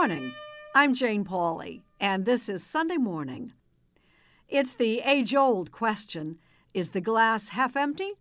Morning. 0.00 0.32
I'm 0.76 0.94
Jane 0.94 1.24
Pauley, 1.24 1.82
and 1.98 2.24
this 2.24 2.48
is 2.48 2.62
Sunday 2.62 2.98
Morning. 2.98 3.52
It's 4.48 4.72
the 4.72 5.00
age 5.00 5.34
old 5.34 5.72
question 5.72 6.38
is 6.72 6.90
the 6.90 7.00
glass 7.00 7.48
half 7.48 7.76
empty 7.76 8.12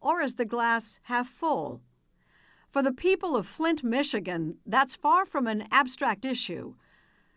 or 0.00 0.22
is 0.22 0.36
the 0.36 0.46
glass 0.46 0.98
half 1.02 1.28
full? 1.28 1.82
For 2.70 2.82
the 2.82 2.90
people 2.90 3.36
of 3.36 3.46
Flint, 3.46 3.84
Michigan, 3.84 4.56
that's 4.64 4.94
far 4.94 5.26
from 5.26 5.46
an 5.46 5.68
abstract 5.70 6.24
issue. 6.24 6.72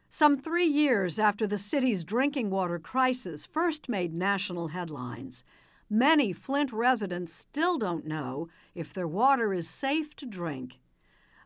Some 0.09 0.37
three 0.37 0.67
years 0.67 1.19
after 1.19 1.45
the 1.45 1.57
city's 1.57 2.05
drinking 2.05 2.51
water 2.51 2.79
crisis 2.79 3.45
first 3.45 3.89
made 3.89 4.13
national 4.13 4.69
headlines, 4.69 5.43
many 5.89 6.31
Flint 6.31 6.71
residents 6.71 7.33
still 7.33 7.77
don't 7.77 8.07
know 8.07 8.47
if 8.73 8.93
their 8.93 9.09
water 9.09 9.53
is 9.53 9.69
safe 9.69 10.15
to 10.15 10.25
drink. 10.25 10.79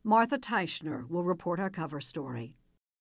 Martha 0.06 0.38
Teichner 0.38 1.10
will 1.10 1.24
report 1.24 1.62
our 1.62 1.70
cover 1.70 2.02
story. 2.02 2.58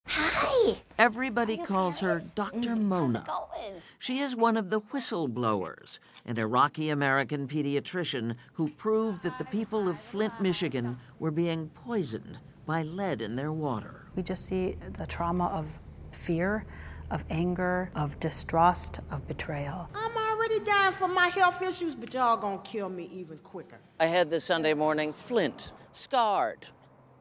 Hi. 0.07 0.77
Everybody 0.97 1.57
calls 1.57 1.99
her 1.99 2.23
Dr. 2.33 2.77
Mona. 2.77 3.25
Going. 3.27 3.81
She 3.99 4.19
is 4.19 4.37
one 4.37 4.55
of 4.55 4.69
the 4.69 4.79
whistleblowers, 4.79 5.99
an 6.25 6.37
Iraqi 6.37 6.89
American 6.89 7.45
pediatrician 7.45 8.35
who 8.53 8.69
proved 8.69 9.23
that 9.23 9.37
the 9.37 9.43
people 9.43 9.89
of 9.89 9.99
Flint, 9.99 10.39
Michigan 10.39 10.97
were 11.19 11.31
being 11.31 11.67
poisoned 11.69 12.37
by 12.65 12.83
lead 12.83 13.21
in 13.21 13.35
their 13.35 13.51
water. 13.51 14.05
We 14.15 14.23
just 14.23 14.45
see 14.45 14.77
the 14.93 15.05
trauma 15.05 15.47
of 15.47 15.67
fear, 16.11 16.65
of 17.11 17.25
anger, 17.29 17.91
of 17.95 18.17
distrust, 18.21 19.01
of 19.11 19.27
betrayal. 19.27 19.89
I'm 19.93 20.15
already 20.15 20.59
dying 20.59 20.93
from 20.93 21.13
my 21.13 21.27
health 21.27 21.61
issues, 21.61 21.95
but 21.95 22.13
y'all 22.13 22.37
gonna 22.37 22.61
kill 22.63 22.87
me 22.87 23.09
even 23.13 23.39
quicker. 23.39 23.79
I 23.99 24.05
had 24.05 24.31
this 24.31 24.45
Sunday 24.45 24.73
morning 24.73 25.11
Flint, 25.11 25.73
scarred, 25.91 26.65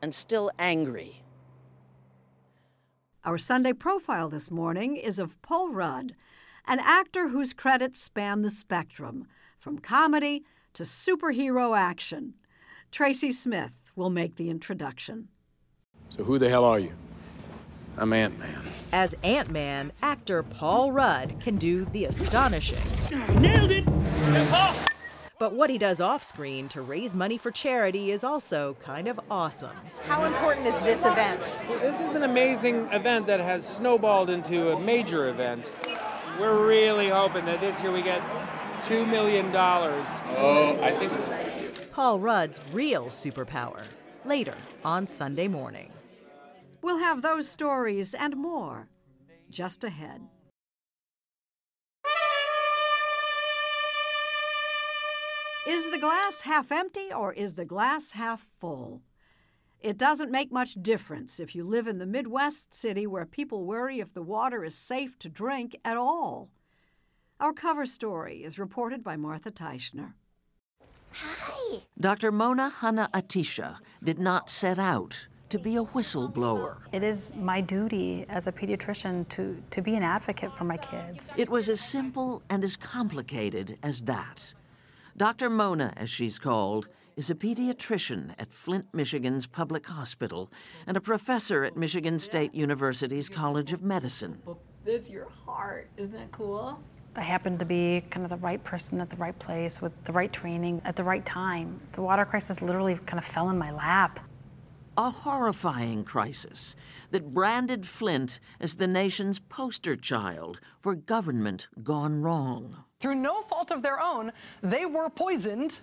and 0.02 0.12
still 0.12 0.50
angry. 0.58 1.22
Our 3.24 3.38
Sunday 3.38 3.72
profile 3.72 4.28
this 4.28 4.50
morning 4.50 4.96
is 4.96 5.20
of 5.20 5.40
Paul 5.42 5.70
Rudd, 5.70 6.16
an 6.66 6.80
actor 6.80 7.28
whose 7.28 7.52
credits 7.52 8.02
span 8.02 8.42
the 8.42 8.50
spectrum, 8.50 9.26
from 9.60 9.78
comedy 9.78 10.42
to 10.74 10.82
superhero 10.82 11.78
action. 11.78 12.34
Tracy 12.90 13.30
Smith 13.30 13.78
will 13.94 14.10
make 14.10 14.34
the 14.34 14.50
introduction. 14.50 15.28
So 16.10 16.24
who 16.24 16.38
the 16.38 16.48
hell 16.48 16.64
are 16.64 16.80
you? 16.80 16.92
I'm 17.96 18.12
Ant 18.12 18.36
Man. 18.38 18.62
As 18.92 19.14
Ant 19.22 19.50
Man, 19.50 19.92
actor 20.02 20.42
Paul 20.42 20.90
Rudd 20.90 21.38
can 21.40 21.56
do 21.56 21.84
the 21.86 22.06
astonishing. 22.06 22.78
Nailed 23.40 23.70
it! 23.70 23.84
But 25.42 25.54
what 25.54 25.70
he 25.70 25.76
does 25.76 26.00
off 26.00 26.22
screen 26.22 26.68
to 26.68 26.82
raise 26.82 27.16
money 27.16 27.36
for 27.36 27.50
charity 27.50 28.12
is 28.12 28.22
also 28.22 28.76
kind 28.80 29.08
of 29.08 29.18
awesome. 29.28 29.76
How 30.04 30.22
important 30.22 30.68
is 30.68 30.74
this 30.84 31.00
event? 31.00 31.58
This 31.80 32.00
is 32.00 32.14
an 32.14 32.22
amazing 32.22 32.86
event 32.92 33.26
that 33.26 33.40
has 33.40 33.66
snowballed 33.66 34.30
into 34.30 34.70
a 34.70 34.78
major 34.78 35.30
event. 35.30 35.72
We're 36.38 36.64
really 36.64 37.08
hoping 37.08 37.44
that 37.46 37.60
this 37.60 37.82
year 37.82 37.90
we 37.90 38.02
get 38.02 38.22
$2 38.82 39.10
million. 39.10 39.50
Oh, 39.52 40.78
I 40.80 40.92
think. 40.92 41.90
Paul 41.90 42.20
Rudd's 42.20 42.60
real 42.72 43.06
superpower. 43.06 43.82
Later 44.24 44.54
on 44.84 45.08
Sunday 45.08 45.48
morning. 45.48 45.90
We'll 46.82 46.98
have 46.98 47.20
those 47.20 47.48
stories 47.48 48.14
and 48.14 48.36
more 48.36 48.86
just 49.50 49.82
ahead. 49.82 50.20
Is 55.66 55.88
the 55.90 55.98
glass 55.98 56.40
half 56.40 56.72
empty 56.72 57.12
or 57.12 57.32
is 57.32 57.54
the 57.54 57.64
glass 57.64 58.12
half 58.12 58.44
full? 58.58 59.00
It 59.80 59.96
doesn't 59.96 60.30
make 60.30 60.50
much 60.50 60.74
difference 60.74 61.38
if 61.38 61.54
you 61.54 61.62
live 61.62 61.86
in 61.86 61.98
the 61.98 62.06
Midwest 62.06 62.74
city 62.74 63.06
where 63.06 63.24
people 63.24 63.64
worry 63.64 64.00
if 64.00 64.12
the 64.12 64.22
water 64.22 64.64
is 64.64 64.74
safe 64.74 65.16
to 65.20 65.28
drink 65.28 65.76
at 65.84 65.96
all. 65.96 66.50
Our 67.38 67.52
cover 67.52 67.86
story 67.86 68.42
is 68.42 68.58
reported 68.58 69.04
by 69.04 69.16
Martha 69.16 69.52
Teichner. 69.52 70.14
Hi. 71.12 71.82
Dr. 71.98 72.32
Mona 72.32 72.68
Hanna 72.68 73.08
Attisha 73.14 73.76
did 74.02 74.18
not 74.18 74.50
set 74.50 74.80
out 74.80 75.28
to 75.50 75.58
be 75.58 75.76
a 75.76 75.84
whistleblower. 75.84 76.78
It 76.90 77.04
is 77.04 77.32
my 77.36 77.60
duty 77.60 78.24
as 78.28 78.48
a 78.48 78.52
pediatrician 78.52 79.28
to, 79.28 79.62
to 79.70 79.80
be 79.80 79.94
an 79.94 80.02
advocate 80.02 80.56
for 80.56 80.64
my 80.64 80.78
kids. 80.78 81.30
It 81.36 81.48
was 81.48 81.68
as 81.68 81.80
simple 81.80 82.42
and 82.50 82.64
as 82.64 82.76
complicated 82.76 83.78
as 83.84 84.02
that. 84.02 84.54
Dr. 85.16 85.50
Mona, 85.50 85.92
as 85.96 86.08
she's 86.08 86.38
called, 86.38 86.88
is 87.16 87.28
a 87.28 87.34
pediatrician 87.34 88.34
at 88.38 88.50
Flint, 88.50 88.86
Michigan's 88.94 89.46
public 89.46 89.86
hospital 89.86 90.50
and 90.86 90.96
a 90.96 91.00
professor 91.00 91.64
at 91.64 91.76
Michigan 91.76 92.18
State 92.18 92.54
University's 92.54 93.28
College 93.28 93.74
of 93.74 93.82
Medicine. 93.82 94.40
It's 94.86 95.10
your 95.10 95.28
heart. 95.44 95.90
Isn't 95.98 96.14
that 96.14 96.32
cool? 96.32 96.80
I 97.14 97.20
happened 97.20 97.58
to 97.58 97.66
be 97.66 98.02
kind 98.08 98.24
of 98.24 98.30
the 98.30 98.38
right 98.38 98.62
person 98.64 99.02
at 99.02 99.10
the 99.10 99.16
right 99.16 99.38
place 99.38 99.82
with 99.82 99.92
the 100.04 100.12
right 100.12 100.32
training 100.32 100.80
at 100.86 100.96
the 100.96 101.04
right 101.04 101.24
time. 101.24 101.78
The 101.92 102.00
water 102.00 102.24
crisis 102.24 102.62
literally 102.62 102.94
kind 102.94 103.18
of 103.18 103.24
fell 103.24 103.50
in 103.50 103.58
my 103.58 103.70
lap. 103.70 104.18
A 104.98 105.08
horrifying 105.08 106.04
crisis 106.04 106.76
that 107.12 107.32
branded 107.32 107.86
Flint 107.86 108.40
as 108.60 108.74
the 108.74 108.86
nation's 108.86 109.38
poster 109.38 109.96
child 109.96 110.60
for 110.78 110.94
government 110.94 111.66
gone 111.82 112.20
wrong. 112.20 112.76
Through 113.00 113.14
no 113.14 113.40
fault 113.40 113.70
of 113.70 113.82
their 113.82 113.98
own, 113.98 114.32
they 114.62 114.84
were 114.84 115.08
poisoned 115.08 115.80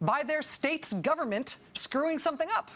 by 0.00 0.22
their 0.22 0.42
state's 0.42 0.92
government 0.92 1.56
screwing 1.74 2.20
something 2.20 2.48
up. 2.56 2.70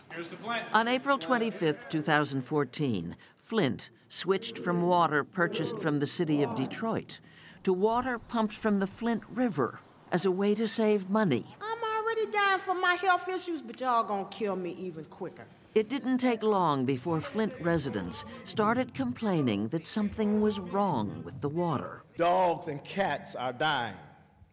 On 0.73 0.89
April 0.89 1.19
25, 1.19 1.89
2014, 1.89 3.17
Flint 3.37 3.91
switched 4.09 4.59
from 4.59 4.83
water 4.83 5.23
purchased 5.23 5.79
from 5.79 5.99
the 5.99 6.07
city 6.07 6.43
of 6.43 6.57
Detroit 6.57 7.21
to 7.63 7.73
water 7.73 8.19
pumped 8.19 8.55
from 8.55 8.77
the 8.77 8.89
Flint 8.89 9.23
River 9.33 9.79
as 10.11 10.27
a 10.27 10.33
way 10.33 10.53
to 10.57 10.67
save 10.67 11.09
money. 11.09 11.47
I'm 11.61 11.79
already 11.85 12.27
dying 12.33 12.59
from 12.59 12.81
my 12.81 12.95
health 12.95 13.29
issues, 13.29 13.63
but 13.63 13.81
y'all 13.81 14.03
gonna 14.03 14.27
kill 14.31 14.57
me 14.57 14.77
even 14.81 15.05
quicker. 15.05 15.47
It 15.77 15.91
didn't 15.91 16.17
take 16.17 16.43
long 16.43 16.87
before 16.87 17.21
Flint 17.21 17.53
residents 17.61 18.25
started 18.45 18.95
complaining 18.95 19.69
that 19.69 19.85
something 19.85 20.41
was 20.41 20.59
wrong 20.59 21.21
with 21.23 21.43
the 21.43 21.51
water. 21.51 22.03
Dogs 22.17 22.69
and 22.69 22.83
cats 22.83 23.37
are 23.37 23.53
dying. 23.53 23.93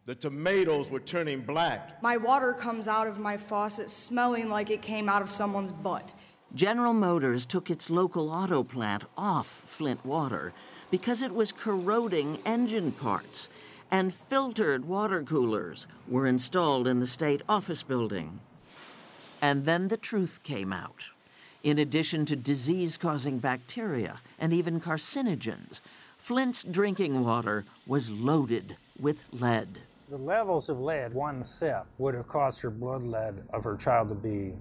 The 0.04 0.16
tomatoes 0.16 0.92
were 0.92 1.00
turning 1.00 1.40
black. 1.40 2.04
My 2.04 2.18
water 2.18 2.52
comes 2.52 2.90
out 2.90 3.08
of 3.08 3.20
my 3.20 3.38
faucet 3.38 3.90
smelling 3.90 4.50
like 4.50 4.70
it 4.70 4.82
came 4.82 5.08
out 5.08 5.22
of 5.22 5.32
someone's 5.32 5.72
butt. 5.72 6.12
General 6.56 6.92
Motors 6.92 7.46
took 7.46 7.70
its 7.70 7.90
local 7.90 8.30
auto 8.30 8.62
plant 8.62 9.06
off 9.18 9.48
Flint 9.48 10.06
water 10.06 10.52
because 10.92 11.22
it 11.22 11.34
was 11.34 11.54
corroding 11.54 12.38
engine 12.46 12.92
parts, 12.92 13.48
and 13.90 14.14
filtered 14.14 14.84
water 14.84 15.24
coolers 15.24 15.88
were 16.06 16.28
installed 16.28 16.86
in 16.86 17.00
the 17.00 17.08
state 17.08 17.44
office 17.48 17.82
building. 17.82 18.42
And 19.42 19.66
then 19.66 19.90
the 19.90 19.98
truth 19.98 20.42
came 20.44 20.72
out. 20.72 21.13
In 21.64 21.80
addition 21.80 22.26
to 22.26 22.36
disease 22.36 22.98
causing 22.98 23.40
bacteria 23.40 24.20
and 24.38 24.52
even 24.52 24.82
carcinogens, 24.82 25.80
Flint's 26.18 26.62
drinking 26.66 27.24
water 27.24 27.64
was 27.88 28.10
loaded 28.10 28.76
with 29.00 29.24
lead. 29.32 29.70
The 30.10 30.18
levels 30.18 30.68
of 30.68 30.82
lead, 30.82 31.14
one 31.14 31.42
sip, 31.42 31.86
would 32.00 32.16
have 32.16 32.28
caused 32.28 32.60
her 32.62 32.70
blood 32.70 33.06
lead 33.06 33.42
of 33.54 33.64
her 33.64 33.78
child 33.78 34.10
to 34.10 34.16
be 34.16 34.52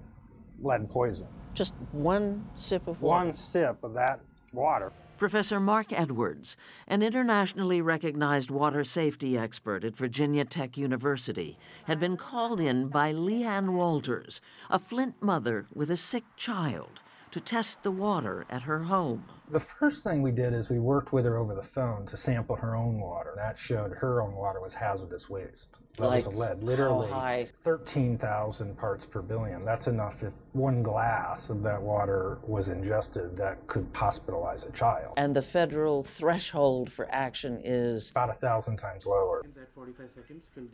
lead 0.61 0.89
poison. 0.89 1.27
Just 1.53 1.73
one 1.91 2.47
sip 2.55 2.87
of 2.87 3.01
water? 3.01 3.25
One 3.25 3.33
sip 3.33 3.83
of 3.83 3.93
that 3.95 4.21
water. 4.53 4.93
Professor 5.23 5.61
Mark 5.61 5.93
Edwards, 5.93 6.57
an 6.85 7.01
internationally 7.01 7.79
recognized 7.79 8.51
water 8.51 8.83
safety 8.83 9.37
expert 9.37 9.85
at 9.85 9.95
Virginia 9.95 10.43
Tech 10.43 10.75
University, 10.75 11.57
had 11.85 11.97
been 11.97 12.17
called 12.17 12.59
in 12.59 12.89
by 12.89 13.13
LeeAnne 13.13 13.69
Walters, 13.69 14.41
a 14.69 14.77
Flint 14.77 15.15
mother 15.21 15.65
with 15.73 15.89
a 15.89 15.95
sick 15.95 16.25
child, 16.35 16.99
to 17.33 17.39
test 17.39 17.81
the 17.81 17.89
water 17.89 18.45
at 18.51 18.61
her 18.61 18.77
home. 18.77 19.23
The 19.49 19.59
first 19.59 20.03
thing 20.03 20.21
we 20.21 20.29
did 20.29 20.53
is 20.53 20.69
we 20.69 20.77
worked 20.77 21.13
with 21.13 21.25
her 21.25 21.37
over 21.37 21.55
the 21.55 21.63
phone 21.63 22.05
to 22.05 22.15
sample 22.15 22.55
her 22.55 22.75
own 22.75 22.99
water. 22.99 23.33
That 23.35 23.57
showed 23.57 23.91
her 23.93 24.21
own 24.21 24.35
water 24.35 24.61
was 24.61 24.75
hazardous 24.75 25.31
waste. 25.31 25.69
Levels 25.97 26.25
Like 26.25 26.33
of 26.33 26.39
lead, 26.39 26.63
literally 26.63 27.47
13,000 27.63 28.77
parts 28.77 29.07
per 29.07 29.23
billion. 29.23 29.65
That's 29.65 29.87
enough 29.87 30.21
if 30.21 30.33
one 30.53 30.83
glass 30.83 31.49
of 31.49 31.63
that 31.63 31.81
water 31.81 32.37
was 32.43 32.69
ingested 32.69 33.35
that 33.37 33.65
could 33.65 33.91
hospitalize 33.93 34.69
a 34.69 34.71
child. 34.71 35.13
And 35.17 35.35
the 35.35 35.41
federal 35.41 36.03
threshold 36.03 36.91
for 36.91 37.07
action 37.11 37.59
is 37.63 38.11
about 38.11 38.29
a 38.29 38.33
thousand 38.33 38.77
times 38.77 39.07
lower. 39.07 39.43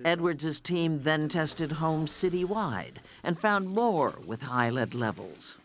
Edwards' 0.04 0.60
team 0.60 1.02
then 1.04 1.30
tested 1.30 1.72
homes 1.72 2.12
citywide 2.12 2.98
and 3.24 3.40
found 3.40 3.70
more 3.70 4.16
with 4.26 4.42
high 4.42 4.70
lead 4.70 4.94
levels. 4.94 5.56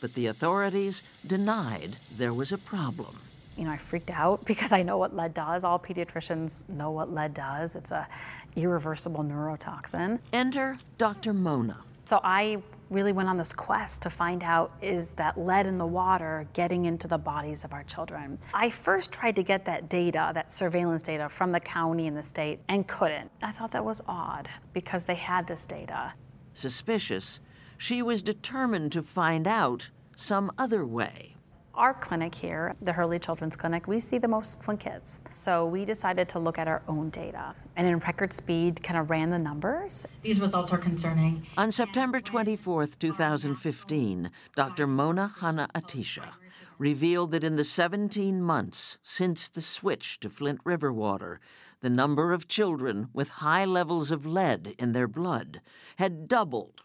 But 0.00 0.14
the 0.14 0.26
authorities 0.26 1.02
denied 1.26 1.96
there 2.16 2.32
was 2.32 2.52
a 2.52 2.58
problem. 2.58 3.16
You 3.56 3.64
know, 3.64 3.70
I 3.70 3.78
freaked 3.78 4.10
out 4.10 4.44
because 4.46 4.72
I 4.72 4.82
know 4.82 4.98
what 4.98 5.14
lead 5.16 5.34
does. 5.34 5.64
All 5.64 5.78
pediatricians 5.78 6.68
know 6.68 6.90
what 6.90 7.12
lead 7.12 7.34
does. 7.34 7.76
It's 7.76 7.90
a 7.90 8.06
irreversible 8.54 9.24
neurotoxin. 9.24 10.18
Enter 10.32 10.78
Dr. 10.98 11.32
Mona, 11.32 11.78
So 12.04 12.20
I 12.22 12.62
really 12.90 13.12
went 13.12 13.28
on 13.28 13.36
this 13.36 13.52
quest 13.52 14.02
to 14.02 14.10
find 14.10 14.44
out 14.44 14.72
is 14.80 15.12
that 15.12 15.36
lead 15.36 15.66
in 15.66 15.76
the 15.78 15.86
water 15.86 16.46
getting 16.52 16.84
into 16.84 17.08
the 17.08 17.18
bodies 17.18 17.64
of 17.64 17.72
our 17.72 17.82
children. 17.82 18.38
I 18.54 18.70
first 18.70 19.10
tried 19.12 19.34
to 19.36 19.42
get 19.42 19.64
that 19.64 19.88
data, 19.88 20.30
that 20.34 20.52
surveillance 20.52 21.02
data 21.02 21.28
from 21.28 21.50
the 21.50 21.58
county 21.60 22.06
and 22.06 22.16
the 22.16 22.22
state, 22.22 22.60
and 22.68 22.86
couldn't. 22.86 23.30
I 23.42 23.50
thought 23.50 23.72
that 23.72 23.84
was 23.84 24.02
odd 24.06 24.48
because 24.72 25.04
they 25.04 25.16
had 25.16 25.48
this 25.48 25.66
data. 25.66 26.12
Suspicious, 26.54 27.40
she 27.78 28.02
was 28.02 28.22
determined 28.22 28.92
to 28.92 29.02
find 29.02 29.46
out 29.46 29.90
some 30.16 30.50
other 30.58 30.86
way. 30.86 31.36
Our 31.74 31.92
clinic 31.92 32.34
here, 32.34 32.74
the 32.80 32.94
Hurley 32.94 33.18
Children's 33.18 33.54
Clinic, 33.54 33.86
we 33.86 34.00
see 34.00 34.16
the 34.16 34.28
most 34.28 34.62
Flint 34.62 34.80
kids. 34.80 35.20
So 35.30 35.66
we 35.66 35.84
decided 35.84 36.26
to 36.30 36.38
look 36.38 36.58
at 36.58 36.66
our 36.66 36.82
own 36.88 37.10
data 37.10 37.54
and 37.76 37.86
in 37.86 37.98
record 37.98 38.32
speed 38.32 38.82
kind 38.82 38.98
of 38.98 39.10
ran 39.10 39.28
the 39.28 39.38
numbers. 39.38 40.06
These 40.22 40.40
results 40.40 40.72
are 40.72 40.78
concerning. 40.78 41.46
On 41.58 41.70
September 41.70 42.18
24, 42.18 42.86
2015, 42.86 44.30
Dr. 44.54 44.86
Mona 44.86 45.28
Hanna 45.40 45.68
Attisha 45.74 46.30
revealed 46.78 47.32
that 47.32 47.44
in 47.44 47.56
the 47.56 47.64
17 47.64 48.40
months 48.40 48.96
since 49.02 49.50
the 49.50 49.60
switch 49.60 50.18
to 50.20 50.30
Flint 50.30 50.60
River 50.64 50.90
water, 50.90 51.40
the 51.80 51.90
number 51.90 52.32
of 52.32 52.48
children 52.48 53.08
with 53.12 53.28
high 53.28 53.66
levels 53.66 54.10
of 54.10 54.24
lead 54.24 54.74
in 54.78 54.92
their 54.92 55.08
blood 55.08 55.60
had 55.96 56.26
doubled, 56.26 56.82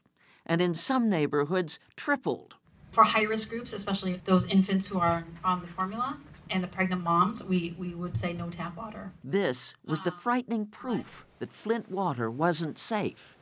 and 0.51 0.59
in 0.59 0.73
some 0.73 1.09
neighborhoods, 1.09 1.79
tripled. 1.95 2.57
For 2.91 3.05
high 3.05 3.23
risk 3.23 3.47
groups, 3.47 3.71
especially 3.71 4.19
those 4.25 4.45
infants 4.47 4.85
who 4.85 4.99
are 4.99 5.23
on 5.45 5.61
the 5.61 5.67
formula 5.67 6.17
and 6.49 6.61
the 6.61 6.67
pregnant 6.67 7.03
moms, 7.03 7.41
we, 7.41 7.73
we 7.79 7.95
would 7.95 8.17
say 8.17 8.33
no 8.33 8.49
tap 8.49 8.75
water. 8.75 9.13
This 9.23 9.73
was 9.85 10.01
the 10.01 10.11
um, 10.11 10.17
frightening 10.17 10.65
proof 10.65 11.25
that 11.39 11.53
Flint 11.53 11.89
water 11.89 12.29
wasn't 12.29 12.77
safe, 12.77 13.37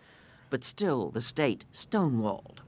but 0.52 0.64
still 0.64 1.10
the 1.10 1.20
state 1.20 1.66
stonewalled. 1.74 2.60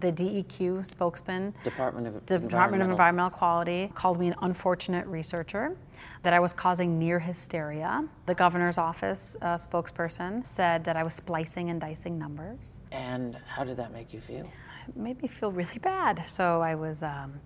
The 0.00 0.12
DEQ 0.12 0.86
spokesman, 0.86 1.54
Department 1.62 2.06
of 2.06 2.26
Department 2.26 2.82
of 2.82 2.90
Environmental 2.90 3.30
Quality, 3.30 3.90
called 3.94 4.18
me 4.18 4.28
an 4.28 4.34
unfortunate 4.40 5.06
researcher, 5.06 5.76
that 6.22 6.32
I 6.32 6.40
was 6.40 6.52
causing 6.54 6.98
near 6.98 7.18
hysteria. 7.18 8.08
The 8.26 8.34
governor's 8.34 8.78
office 8.78 9.36
uh, 9.42 9.54
spokesperson 9.56 10.46
said 10.46 10.84
that 10.84 10.96
I 10.96 11.02
was 11.02 11.14
splicing 11.14 11.68
and 11.68 11.80
dicing 11.80 12.18
numbers. 12.18 12.80
And 12.90 13.36
how 13.46 13.64
did 13.64 13.76
that 13.76 13.92
make 13.92 14.14
you 14.14 14.20
feel? 14.20 14.50
It 14.88 14.96
made 14.96 15.20
me 15.20 15.28
feel 15.28 15.52
really 15.52 15.78
bad. 15.78 16.26
So 16.26 16.62
I 16.62 16.74
was. 16.74 17.02
Um, 17.02 17.40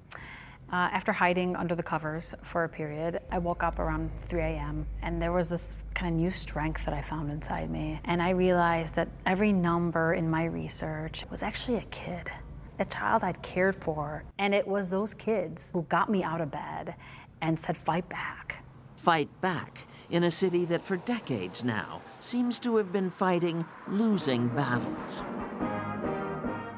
uh, 0.73 0.89
after 0.93 1.13
hiding 1.13 1.55
under 1.55 1.75
the 1.75 1.83
covers 1.83 2.35
for 2.43 2.65
a 2.65 2.69
period, 2.69 3.21
I 3.31 3.39
woke 3.39 3.63
up 3.63 3.79
around 3.79 4.11
3 4.17 4.41
a.m. 4.41 4.87
and 5.03 5.21
there 5.21 5.31
was 5.31 5.51
this 5.51 5.79
kind 5.95 6.13
of 6.15 6.21
new 6.21 6.31
strength 6.31 6.85
that 6.87 6.95
I 6.95 7.01
found 7.01 7.31
inside 7.31 7.71
me. 7.71 8.01
And 8.05 8.21
I 8.21 8.31
realized 8.31 8.97
that 8.97 9.09
every 9.25 9.53
number 9.53 10.15
in 10.15 10.29
my 10.29 10.45
research 10.45 11.25
was 11.31 11.43
actually 11.43 11.77
a 11.77 11.85
kid, 11.91 12.31
a 12.79 12.85
child 12.85 13.25
I'd 13.25 13.43
cared 13.43 13.77
for. 13.77 14.25
And 14.39 14.55
it 14.55 14.67
was 14.67 14.91
those 14.91 15.15
kids 15.15 15.71
who 15.73 15.83
got 15.83 16.11
me 16.11 16.23
out 16.23 16.41
of 16.41 16.51
bed 16.51 16.95
and 17.41 17.59
said, 17.59 17.77
fight 17.77 18.09
back. 18.09 18.65
Fight 18.97 19.29
back 19.41 19.87
in 20.11 20.25
a 20.25 20.31
city 20.31 20.65
that 20.67 20.85
for 20.85 20.97
decades 20.99 21.65
now 21.65 22.01
seems 22.21 22.61
to 22.61 22.77
have 22.77 22.93
been 22.93 23.11
fighting 23.11 23.65
losing 23.89 24.49
battles. 24.49 25.25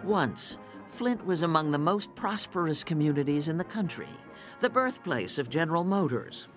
Once, 0.04 0.58
Flint 0.88 1.25
was 1.26 1.43
among 1.43 1.70
the 1.70 1.78
most 1.78 2.14
prosperous 2.14 2.84
communities 2.84 3.48
in 3.48 3.58
the 3.58 3.64
country, 3.64 4.08
the 4.60 4.70
birthplace 4.70 5.38
of 5.38 5.50
General 5.50 5.84
Motors. 5.84 6.48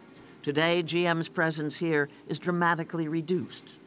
Today, 0.44 0.82
GM's 0.82 1.28
presence 1.28 1.78
here 1.78 2.08
is 2.28 2.40
dramatically 2.40 3.08
reduced. 3.08 3.79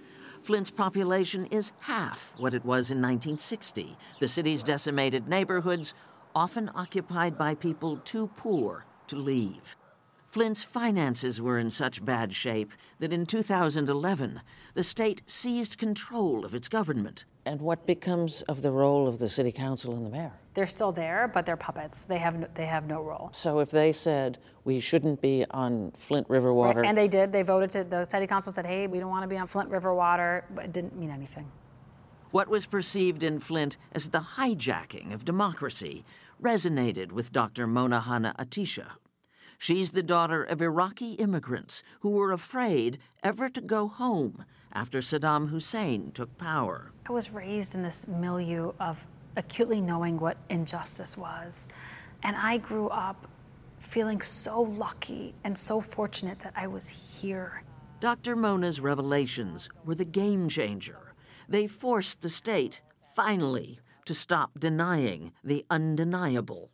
Flint's 0.43 0.73
population 0.73 1.47
is 1.47 1.71
half 1.83 2.35
what 2.37 2.53
it 2.53 2.65
was 2.65 2.91
in 2.91 2.99
1960. 2.99 3.97
The 4.19 4.27
city's 4.27 4.65
decimated 4.65 5.29
neighborhoods, 5.29 5.95
often 6.35 6.69
occupied 6.75 7.39
by 7.39 7.55
people 7.55 7.99
too 7.99 8.29
poor 8.37 8.85
to 9.07 9.17
leave. 9.17 9.77
Flint's 10.27 10.65
finances 10.65 11.41
were 11.41 11.59
in 11.59 11.71
such 11.71 12.05
bad 12.05 12.35
shape 12.35 12.73
that 12.99 13.13
in 13.13 13.25
2011, 13.25 14.41
the 14.75 14.83
state 14.83 15.23
seized 15.27 15.79
control 15.79 16.45
of 16.45 16.55
its 16.55 16.69
government. 16.69 17.25
And 17.45 17.61
what 17.61 17.87
becomes 17.87 18.43
of 18.43 18.63
the 18.63 18.73
role 18.73 19.07
of 19.07 19.19
the 19.19 19.29
city 19.29 19.53
council 19.53 19.95
and 19.95 20.07
the 20.07 20.11
mayor? 20.11 20.42
They're 20.55 20.67
still 20.67 20.93
there, 20.93 21.31
but 21.33 21.47
they're 21.47 21.57
puppets. 21.57 22.03
They 22.03 22.19
have 22.19 22.39
no, 22.39 22.47
they 22.55 22.67
have 22.67 22.87
no 22.87 23.03
role. 23.03 23.31
So 23.33 23.61
if 23.61 23.71
they 23.71 23.93
said 23.93 24.39
we 24.65 24.81
shouldn't 24.81 25.23
be 25.23 25.47
on 25.51 25.93
Flint 25.97 26.29
River 26.29 26.53
water, 26.53 26.81
right. 26.81 26.89
and 26.89 26.97
they 26.97 27.09
did, 27.09 27.33
they 27.33 27.43
voted 27.43 27.71
to 27.71 27.85
the 27.85 28.05
city 28.05 28.27
council 28.27 28.53
said, 28.53 28.67
"Hey, 28.67 28.87
we 28.87 29.01
don't 29.01 29.11
want 29.11 29.23
to 29.23 29.29
be 29.29 29.39
on 29.39 29.47
Flint 29.47 29.71
River 29.71 29.95
water," 29.95 30.45
but 30.55 30.67
it 30.67 30.73
didn't 30.73 30.97
mean 30.97 31.11
anything. 31.11 31.51
What 32.33 32.49
was 32.49 32.67
perceived 32.67 33.23
in 33.23 33.41
Flint 33.41 33.77
as 33.93 34.09
the 34.09 34.21
hijacking 34.37 35.13
of 35.13 35.25
democracy 35.25 36.05
resonated 36.43 37.13
with 37.13 37.33
Dr. 37.33 37.67
Mona 37.67 38.01
Hanna 38.01 38.35
Attisha. 38.39 38.93
She's 39.59 39.93
the 39.93 40.03
daughter 40.03 40.43
of 40.43 40.61
Iraqi 40.61 41.13
immigrants 41.13 41.85
who 42.01 42.11
were 42.11 42.33
afraid 42.33 42.99
ever 43.23 43.49
to 43.51 43.61
go 43.61 43.87
home 43.87 44.45
after 44.73 44.99
Saddam 44.99 45.51
Hussein 45.51 46.11
took 46.11 46.37
power. 46.37 46.91
I 47.07 47.13
was 47.13 47.31
raised 47.31 47.75
in 47.75 47.83
this 47.83 48.09
milieu 48.09 48.73
of 48.81 49.07
acutely 49.37 49.81
knowing 49.81 50.19
what 50.19 50.37
injustice 50.49 51.17
was. 51.17 51.69
And 52.23 52.37
I 52.37 52.59
grew 52.59 52.89
up 52.89 53.27
feeling 53.79 54.21
so 54.21 54.61
lucky 54.61 55.35
and 55.45 55.57
so 55.59 55.81
fortunate 55.81 56.39
that 56.41 56.53
I 56.57 56.67
was 56.67 57.21
here. 57.21 57.63
Dr. 58.01 58.37
Mona's 58.37 58.81
revelations 58.81 59.69
were 59.85 59.95
the 59.95 60.05
game 60.05 60.49
changer. 60.49 61.15
They 61.49 61.67
forced 61.67 62.23
the 62.23 62.29
state, 62.29 62.81
finally, 63.15 63.79
to 64.07 64.15
stop 64.15 64.59
denying 64.59 65.33
the 65.45 65.65
undeniable. 65.71 66.71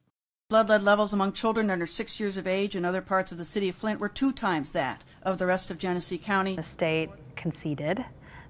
Blood 0.50 0.70
lead 0.70 0.82
levels 0.82 1.12
among 1.12 1.32
children 1.32 1.68
under 1.68 1.86
six 1.86 2.18
years 2.18 2.38
of 2.38 2.46
age 2.46 2.74
in 2.74 2.84
other 2.84 3.02
parts 3.02 3.30
of 3.30 3.36
the 3.36 3.44
city 3.44 3.68
of 3.68 3.74
Flint 3.74 4.00
were 4.00 4.08
two 4.08 4.32
times 4.32 4.72
that 4.72 5.04
of 5.22 5.36
the 5.36 5.44
rest 5.44 5.70
of 5.70 5.76
Genesee 5.76 6.16
County. 6.16 6.56
The 6.56 6.62
state 6.62 7.10
conceded 7.36 8.06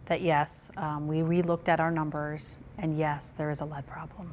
that 0.09 0.23
yes, 0.23 0.71
um, 0.77 1.07
we 1.07 1.19
relooked 1.19 1.69
at 1.69 1.81
our 1.81 1.91
numbers, 1.91 2.57
and 2.79 2.99
yes, 2.99 3.31
there 3.31 3.51
is 3.51 3.61
a 3.61 3.65
lead 3.65 3.87
problem. 3.87 4.33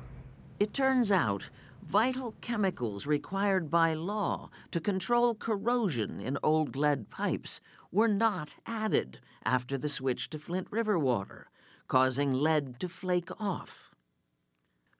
It 0.59 0.73
turns 0.73 1.11
out 1.11 1.49
vital 1.85 2.33
chemicals 2.41 3.05
required 3.05 3.69
by 3.69 3.93
law 3.93 4.49
to 4.71 4.79
control 4.79 5.35
corrosion 5.35 6.19
in 6.19 6.37
old 6.41 6.75
lead 6.75 7.09
pipes 7.09 7.61
were 7.91 8.07
not 8.07 8.55
added 8.65 9.19
after 9.45 9.77
the 9.77 9.89
switch 9.89 10.29
to 10.29 10.39
Flint 10.39 10.67
River 10.71 10.97
water, 10.97 11.49
causing 11.87 12.33
lead 12.33 12.79
to 12.79 12.89
flake 12.89 13.29
off. 13.39 13.91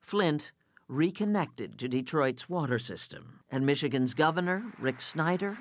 Flint 0.00 0.52
reconnected 0.88 1.78
to 1.78 1.88
Detroit's 1.88 2.48
water 2.48 2.78
system, 2.78 3.40
and 3.50 3.66
Michigan's 3.66 4.14
governor, 4.14 4.62
Rick 4.78 5.00
Snyder, 5.00 5.58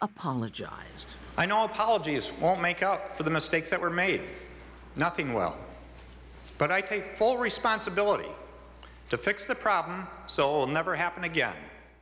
apologized. 0.00 1.14
I 1.36 1.46
know 1.46 1.64
apologies 1.64 2.32
won't 2.40 2.60
make 2.60 2.82
up 2.82 3.16
for 3.16 3.24
the 3.24 3.30
mistakes 3.30 3.70
that 3.70 3.80
were 3.80 3.90
made. 3.90 4.22
Nothing 4.96 5.34
will. 5.34 5.56
But 6.58 6.70
I 6.70 6.80
take 6.80 7.16
full 7.16 7.36
responsibility 7.38 8.30
to 9.10 9.18
fix 9.18 9.44
the 9.44 9.54
problem 9.54 10.06
so 10.26 10.48
it 10.48 10.58
will 10.58 10.66
never 10.66 10.94
happen 10.94 11.24
again. 11.24 11.56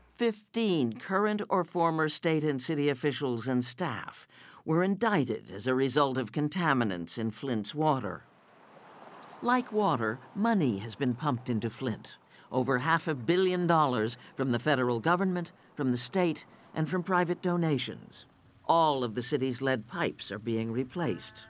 15 0.06 0.98
current 0.98 1.42
or 1.48 1.64
former 1.64 2.08
state 2.08 2.44
and 2.44 2.60
city 2.60 2.88
officials 2.88 3.48
and 3.48 3.64
staff 3.64 4.28
were 4.64 4.82
indicted 4.82 5.50
as 5.50 5.66
a 5.66 5.74
result 5.74 6.18
of 6.18 6.32
contaminants 6.32 7.18
in 7.18 7.30
Flint's 7.30 7.74
water. 7.74 8.22
Like 9.40 9.72
water, 9.72 10.20
money 10.34 10.78
has 10.78 10.94
been 10.94 11.14
pumped 11.14 11.50
into 11.50 11.68
Flint 11.68 12.16
over 12.52 12.78
half 12.78 13.08
a 13.08 13.14
billion 13.14 13.66
dollars 13.66 14.18
from 14.36 14.52
the 14.52 14.58
federal 14.58 15.00
government, 15.00 15.50
from 15.74 15.90
the 15.90 15.96
state, 15.96 16.44
and 16.74 16.88
from 16.88 17.02
private 17.02 17.42
donations. 17.42 18.26
All 18.66 19.02
of 19.02 19.14
the 19.14 19.22
city's 19.22 19.62
lead 19.62 19.88
pipes 19.88 20.30
are 20.30 20.38
being 20.38 20.70
replaced. 20.70 21.46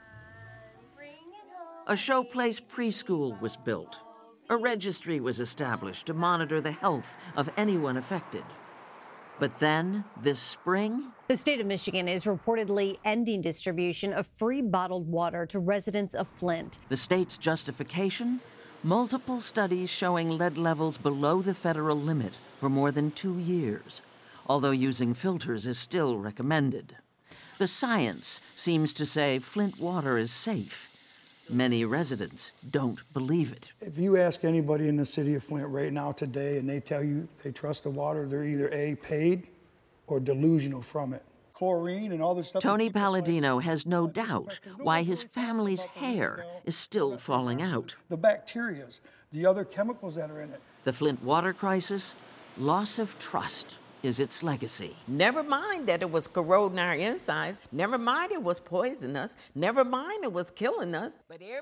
A 1.87 1.93
showplace 1.93 2.61
preschool 2.61 3.39
was 3.41 3.57
built. 3.57 3.99
A 4.49 4.57
registry 4.57 5.19
was 5.19 5.39
established 5.39 6.05
to 6.07 6.13
monitor 6.13 6.61
the 6.61 6.71
health 6.71 7.15
of 7.35 7.49
anyone 7.57 7.97
affected. 7.97 8.43
But 9.39 9.59
then, 9.59 10.05
this 10.21 10.39
spring, 10.39 11.11
the 11.27 11.35
state 11.35 11.59
of 11.59 11.65
Michigan 11.65 12.07
is 12.07 12.25
reportedly 12.25 12.97
ending 13.03 13.41
distribution 13.41 14.13
of 14.13 14.27
free 14.27 14.61
bottled 14.61 15.07
water 15.07 15.45
to 15.47 15.59
residents 15.59 16.13
of 16.13 16.27
Flint. 16.27 16.79
The 16.89 16.97
state's 16.97 17.37
justification? 17.37 18.39
multiple 18.83 19.39
studies 19.39 19.89
showing 19.89 20.37
lead 20.37 20.57
levels 20.57 20.97
below 20.97 21.41
the 21.41 21.53
federal 21.53 21.95
limit 21.95 22.33
for 22.57 22.69
more 22.69 22.91
than 22.91 23.09
two 23.11 23.39
years, 23.39 24.01
although 24.47 24.71
using 24.71 25.13
filters 25.13 25.65
is 25.65 25.79
still 25.79 26.17
recommended. 26.17 26.97
The 27.59 27.67
science 27.67 28.41
seems 28.55 28.93
to 28.93 29.05
say 29.05 29.39
Flint 29.39 29.79
water 29.79 30.17
is 30.17 30.31
safe. 30.31 30.92
Many 31.49 31.83
residents 31.85 32.51
don't 32.71 32.99
believe 33.13 33.51
it. 33.51 33.69
If 33.81 33.97
you 33.97 34.17
ask 34.17 34.43
anybody 34.45 34.87
in 34.87 34.95
the 34.95 35.05
city 35.05 35.35
of 35.35 35.43
Flint 35.43 35.67
right 35.67 35.91
now 35.91 36.11
today 36.13 36.57
and 36.57 36.69
they 36.69 36.79
tell 36.79 37.03
you 37.03 37.27
they 37.43 37.51
trust 37.51 37.83
the 37.83 37.89
water, 37.89 38.27
they're 38.27 38.45
either 38.45 38.69
A, 38.71 38.95
paid 38.95 39.49
or 40.07 40.19
delusional 40.19 40.81
from 40.81 41.13
it. 41.13 41.23
chlorine 41.53 42.11
and 42.13 42.21
all 42.21 42.33
this 42.33 42.47
stuff. 42.47 42.61
Tony 42.61 42.89
Palladeno 42.89 43.61
has 43.61 43.85
no 43.85 44.07
doubt 44.07 44.59
why 44.77 45.03
his 45.03 45.21
family's 45.21 45.83
hair 45.83 46.45
is 46.65 46.75
still 46.75 47.17
falling 47.17 47.61
out. 47.61 47.93
The 48.09 48.17
bacterias, 48.17 49.01
the 49.31 49.45
other 49.45 49.63
chemicals 49.63 50.15
that 50.15 50.31
are 50.31 50.41
in 50.41 50.49
it. 50.49 50.61
The 50.83 50.93
Flint 50.93 51.21
water 51.23 51.53
crisis, 51.53 52.15
loss 52.57 52.99
of 52.99 53.17
trust 53.19 53.77
is 54.03 54.19
its 54.19 54.43
legacy. 54.43 54.95
Never 55.07 55.41
mind 55.41 55.87
that 55.87 56.01
it 56.01 56.11
was 56.11 56.27
corroding 56.27 56.77
our 56.77 56.93
insides. 56.93 57.63
Never 57.71 57.97
mind 57.97 58.33
it 58.33 58.43
was 58.43 58.59
poisoning 58.59 59.15
us. 59.15 59.35
Never 59.55 59.85
mind 59.85 60.25
it 60.25 60.33
was 60.33 60.51
killing 60.51 60.93
us. 60.93 61.13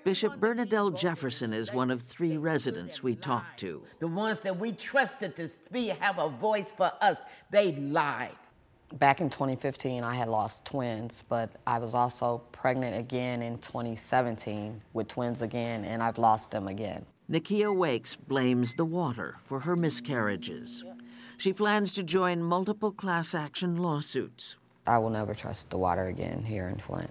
Bishop 0.04 0.40
Bernadelle 0.40 0.90
Jefferson 0.90 1.54
is 1.54 1.72
one 1.72 1.92
of 1.92 2.02
three 2.02 2.38
residents 2.38 3.04
we 3.04 3.16
talked 3.16 3.60
to. 3.60 3.84
The 4.00 4.08
ones 4.08 4.40
that 4.40 4.58
we 4.58 4.72
trusted 4.72 5.36
to 5.36 5.50
be 5.72 5.88
have 5.88 6.18
a 6.18 6.30
voice 6.30 6.72
for 6.72 6.92
us, 7.00 7.24
they 7.52 7.74
lied. 7.74 8.36
Back 8.96 9.22
in 9.22 9.30
2015, 9.30 10.04
I 10.04 10.16
had 10.16 10.28
lost 10.28 10.66
twins, 10.66 11.24
but 11.30 11.50
I 11.66 11.78
was 11.78 11.96
also 11.96 12.40
pregnant 12.52 12.98
again 12.98 13.42
in 13.42 13.58
2017 13.60 14.82
with 14.92 15.08
twins 15.08 15.44
again, 15.44 15.86
and 15.86 16.04
I've 16.04 16.18
lost 16.18 16.52
them 16.52 16.68
again. 16.68 17.06
Nakiya 17.32 17.74
Wakes 17.74 18.18
blames 18.18 18.74
the 18.74 18.84
water 18.84 19.38
for 19.44 19.62
her 19.62 19.78
miscarriages. 19.78 20.84
She 21.42 21.54
plans 21.54 21.92
to 21.94 22.04
join 22.04 22.44
multiple 22.44 22.92
class 22.92 23.34
action 23.34 23.76
lawsuits. 23.76 24.58
I 24.86 25.00
will 25.00 25.10
never 25.10 25.34
trust 25.34 25.72
the 25.72 25.78
water 25.80 26.06
again 26.06 26.44
here 26.44 26.68
in 26.68 26.78
Flint. 26.78 27.10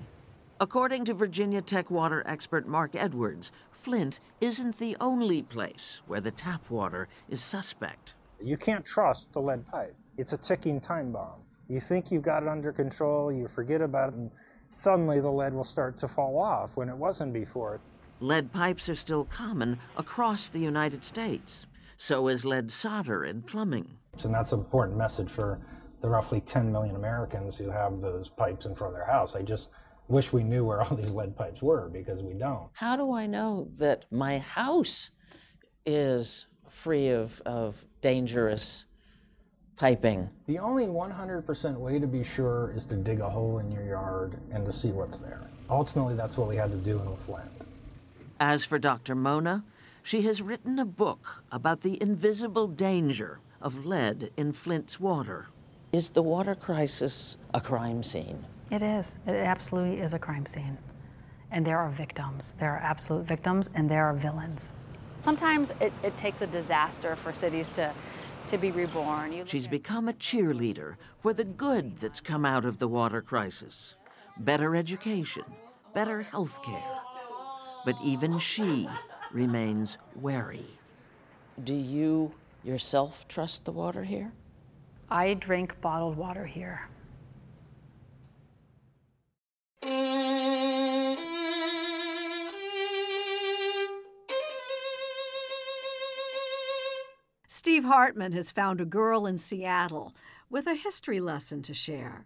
According 0.60 1.06
to 1.06 1.14
Virginia 1.14 1.60
Tech 1.60 1.90
water 1.90 2.22
expert 2.25 2.68
Mark 2.68 2.94
Edwards, 2.94 3.50
Flint 3.72 4.20
isn't 4.40 4.78
the 4.78 4.96
only 5.00 5.42
place 5.42 6.02
where 6.06 6.20
the 6.20 6.30
tap 6.30 6.70
water 6.70 7.08
is 7.28 7.42
suspect. 7.42 8.14
You 8.38 8.56
can't 8.56 8.84
trust 8.84 9.32
the 9.32 9.40
lead 9.40 9.66
pipe. 9.66 9.96
It's 10.16 10.32
a 10.32 10.38
ticking 10.38 10.78
time 10.78 11.10
bomb. 11.10 11.40
You 11.68 11.80
think 11.80 12.12
you've 12.12 12.22
got 12.22 12.44
it 12.44 12.49
under 12.49 12.70
control, 12.70 13.32
you 13.32 13.49
forget 13.49 13.80
about 13.80 14.10
it, 14.10 14.14
and 14.14 14.30
suddenly 14.68 15.18
the 15.18 15.28
lead 15.28 15.54
will 15.54 15.64
start 15.64 15.99
to 15.99 16.06
fall 16.06 16.38
off 16.38 16.76
when 16.76 16.88
it 16.88 16.96
wasn't 16.96 17.32
before. 17.32 17.80
Lead 18.20 18.52
pipes 18.52 18.88
are 18.88 18.94
still 18.94 19.25
common 19.25 19.80
across 19.96 20.50
the 20.50 20.60
United 20.60 21.02
States. 21.02 21.66
So 21.96 22.28
is 22.28 22.44
lead 22.44 22.70
solder 22.70 23.25
in 23.25 23.42
plumbing. 23.42 23.96
And 24.25 24.35
that's 24.35 24.52
an 24.52 24.59
important 24.61 24.99
message 24.99 25.31
for 25.31 25.61
the 26.00 26.09
roughly 26.09 26.40
10 26.40 26.71
million 26.71 26.97
Americans 26.97 27.57
who 27.57 27.71
have 27.71 28.00
those 28.00 28.29
pipes 28.29 28.67
in 28.67 28.75
front 28.75 28.93
of 28.93 28.99
their 28.99 29.07
house. 29.07 29.35
I 29.35 29.43
just 29.43 29.71
wish 30.09 30.33
we 30.33 30.43
knew 30.43 30.64
where 30.64 30.83
all 30.83 30.97
these 30.97 31.14
lead 31.14 31.37
pipes 31.37 31.62
were 31.62 31.88
because 31.88 32.23
we 32.23 32.35
don't. 32.35 32.69
How 32.73 32.97
do 32.97 33.12
I 33.12 33.26
know 33.26 33.69
that 33.79 34.05
my 34.11 34.38
house 34.38 35.11
is 35.87 36.47
free 36.69 37.11
of, 37.11 37.40
of 37.47 37.85
dangerous 38.00 38.87
piping? 39.76 40.29
The 40.47 40.59
only 40.59 40.87
100% 40.87 41.76
way 41.76 41.99
to 41.99 42.07
be 42.07 42.23
sure 42.23 42.73
is 42.76 42.85
to 42.87 42.97
dig 42.97 43.21
a 43.21 43.29
hole 43.29 43.59
in 43.59 43.71
your 43.71 43.85
yard 43.85 44.38
and 44.52 44.64
to 44.67 44.73
see 44.73 44.90
what's 44.90 45.19
there. 45.19 45.49
Ultimately, 45.69 46.14
that's 46.14 46.37
what 46.37 46.49
we 46.49 46.57
had 46.57 46.71
to 46.73 46.76
do 46.76 47.00
in 47.00 47.17
Flint. 47.17 47.49
As 48.40 48.64
for 48.64 48.79
Dr. 48.79 49.14
Mona, 49.14 49.64
she 50.02 50.23
has 50.23 50.43
written 50.43 50.79
a 50.79 50.85
book 50.85 51.45
about 51.52 51.83
the 51.83 52.02
invisible 52.02 52.67
danger 52.67 53.38
of 53.61 53.87
lead 53.87 54.31
in 54.37 54.52
Flint's 54.52 54.99
water. 54.99 55.49
Is 55.93 56.11
the 56.11 56.23
water 56.23 56.55
crisis 56.55 57.37
a 57.52 57.61
crime 57.61 58.02
scene? 58.02 58.45
It 58.71 58.83
is. 58.83 59.19
It 59.26 59.35
absolutely 59.35 60.00
is 60.00 60.14
a 60.14 60.19
crime 60.19 60.47
scene. 60.47 60.79
And 61.50 61.67
there 61.67 61.79
are 61.79 61.90
victims. 61.90 62.55
There 62.59 62.73
are 62.73 62.79
absolute 62.79 63.26
victims, 63.26 63.71
and 63.75 63.90
there 63.90 64.05
are 64.07 64.14
villains. 64.14 64.73
Sometimes 65.19 65.73
it, 65.81 65.93
it 66.02 66.17
takes 66.17 66.43
a 66.43 66.47
disaster 66.47 67.17
for 67.17 67.33
cities 67.33 67.69
to, 67.71 67.93
to 68.47 68.57
be 68.57 68.71
reborn. 68.71 69.33
You 69.33 69.45
She's 69.47 69.67
become 69.67 70.09
a 70.09 70.12
cheerleader 70.12 70.95
for 71.19 71.35
the 71.35 71.45
good 71.45 71.97
that's 71.97 72.21
come 72.21 72.47
out 72.47 72.64
of 72.64 72.79
the 72.79 72.88
water 72.88 73.21
crisis 73.21 73.97
better 74.38 74.75
education, 74.75 75.45
better 75.93 76.23
health 76.23 76.62
care. 76.62 76.99
But 77.85 77.97
even 78.02 78.38
she 78.38 78.88
remains 79.33 79.99
wary. 80.14 80.64
Do 81.64 81.75
you 81.75 82.33
yourself 82.64 83.26
trust 83.29 83.64
the 83.64 83.73
water 83.73 84.05
here? 84.05 84.33
I 85.11 85.35
drink 85.35 85.81
bottled 85.81 86.17
water 86.17 86.47
here. 86.47 86.88
Steve 97.49 97.85
Hartman 97.85 98.33
has 98.33 98.50
found 98.50 98.81
a 98.81 98.85
girl 98.85 99.26
in 99.26 99.37
Seattle 99.37 100.14
with 100.49 100.67
a 100.67 100.75
history 100.75 101.21
lesson 101.21 101.62
to 101.62 101.75
share. 101.75 102.25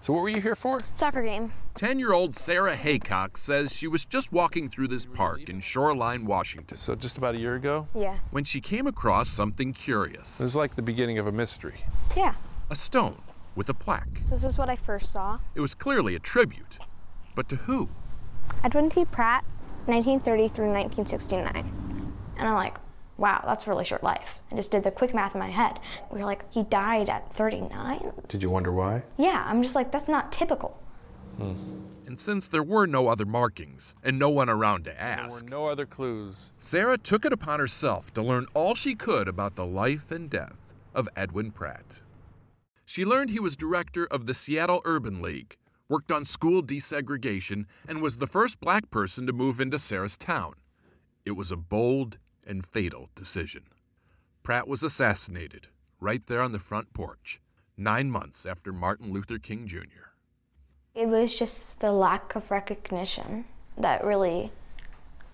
So, 0.00 0.12
what 0.12 0.22
were 0.22 0.28
you 0.28 0.40
here 0.40 0.54
for? 0.54 0.80
Soccer 0.92 1.22
game. 1.22 1.52
10 1.74 1.98
year 1.98 2.12
old 2.12 2.34
Sarah 2.34 2.74
Haycox 2.74 3.38
says 3.38 3.74
she 3.74 3.86
was 3.86 4.04
just 4.04 4.32
walking 4.32 4.68
through 4.68 4.88
this 4.88 5.06
park 5.06 5.48
in 5.48 5.60
Shoreline, 5.60 6.26
Washington. 6.26 6.76
So, 6.76 6.94
just 6.94 7.16
about 7.16 7.34
a 7.34 7.38
year 7.38 7.54
ago? 7.54 7.88
Yeah. 7.94 8.18
When 8.30 8.44
she 8.44 8.60
came 8.60 8.86
across 8.86 9.28
something 9.28 9.72
curious. 9.72 10.40
It 10.40 10.44
was 10.44 10.56
like 10.56 10.74
the 10.74 10.82
beginning 10.82 11.18
of 11.18 11.26
a 11.26 11.32
mystery. 11.32 11.84
Yeah. 12.16 12.34
A 12.70 12.74
stone 12.74 13.22
with 13.54 13.68
a 13.68 13.74
plaque. 13.74 14.20
This 14.30 14.44
is 14.44 14.58
what 14.58 14.68
I 14.68 14.76
first 14.76 15.12
saw. 15.12 15.38
It 15.54 15.60
was 15.60 15.74
clearly 15.74 16.14
a 16.14 16.18
tribute. 16.18 16.78
But 17.34 17.48
to 17.50 17.56
who? 17.56 17.88
Edwin 18.64 18.90
T. 18.90 19.04
Pratt, 19.04 19.44
1930 19.86 20.48
through 20.48 20.72
1969. 20.72 22.12
And 22.36 22.48
I'm 22.48 22.54
like, 22.54 22.78
wow, 23.16 23.42
that's 23.46 23.66
a 23.66 23.70
really 23.70 23.84
short 23.84 24.02
life. 24.02 24.40
I 24.50 24.56
just 24.56 24.70
did 24.70 24.82
the 24.82 24.90
quick 24.90 25.14
math 25.14 25.34
in 25.34 25.40
my 25.40 25.50
head. 25.50 25.78
We 26.10 26.20
were 26.20 26.26
like, 26.26 26.50
he 26.52 26.62
died 26.62 27.08
at 27.08 27.32
39? 27.32 28.12
Did 28.28 28.42
you 28.42 28.50
wonder 28.50 28.72
why? 28.72 29.02
Yeah, 29.16 29.44
I'm 29.46 29.62
just 29.62 29.74
like, 29.74 29.92
that's 29.92 30.08
not 30.08 30.32
typical. 30.32 30.80
Hmm. 31.40 32.06
And 32.06 32.18
since 32.18 32.48
there 32.48 32.62
were 32.62 32.86
no 32.86 33.08
other 33.08 33.24
markings 33.24 33.94
and 34.02 34.18
no 34.18 34.30
one 34.30 34.50
around 34.50 34.84
to 34.84 35.00
ask, 35.00 35.46
there 35.46 35.58
were 35.58 35.64
no 35.64 35.70
other 35.70 35.86
clues. 35.86 36.52
Sarah 36.58 36.98
took 36.98 37.24
it 37.24 37.32
upon 37.32 37.60
herself 37.60 38.12
to 38.14 38.22
learn 38.22 38.46
all 38.52 38.74
she 38.74 38.94
could 38.94 39.28
about 39.28 39.54
the 39.54 39.64
life 39.64 40.10
and 40.10 40.28
death 40.28 40.58
of 40.92 41.08
Edwin 41.16 41.50
Pratt. 41.50 42.02
She 42.84 43.04
learned 43.04 43.30
he 43.30 43.38
was 43.38 43.56
director 43.56 44.06
of 44.06 44.26
the 44.26 44.34
Seattle 44.34 44.82
Urban 44.84 45.22
League, 45.22 45.56
worked 45.88 46.10
on 46.10 46.24
school 46.24 46.62
desegregation, 46.62 47.66
and 47.86 48.02
was 48.02 48.16
the 48.16 48.26
first 48.26 48.60
black 48.60 48.90
person 48.90 49.26
to 49.26 49.32
move 49.32 49.60
into 49.60 49.78
Sarah's 49.78 50.16
town. 50.16 50.54
It 51.24 51.32
was 51.32 51.52
a 51.52 51.56
bold 51.56 52.18
and 52.44 52.66
fatal 52.66 53.08
decision. 53.14 53.66
Pratt 54.42 54.66
was 54.66 54.82
assassinated 54.82 55.68
right 56.00 56.26
there 56.26 56.42
on 56.42 56.52
the 56.52 56.58
front 56.58 56.92
porch, 56.92 57.40
nine 57.76 58.10
months 58.10 58.44
after 58.46 58.72
Martin 58.72 59.12
Luther 59.12 59.38
King 59.38 59.66
Jr. 59.66 60.09
It 61.00 61.08
was 61.08 61.38
just 61.38 61.80
the 61.80 61.92
lack 61.92 62.34
of 62.34 62.50
recognition 62.50 63.46
that 63.78 64.04
really, 64.04 64.52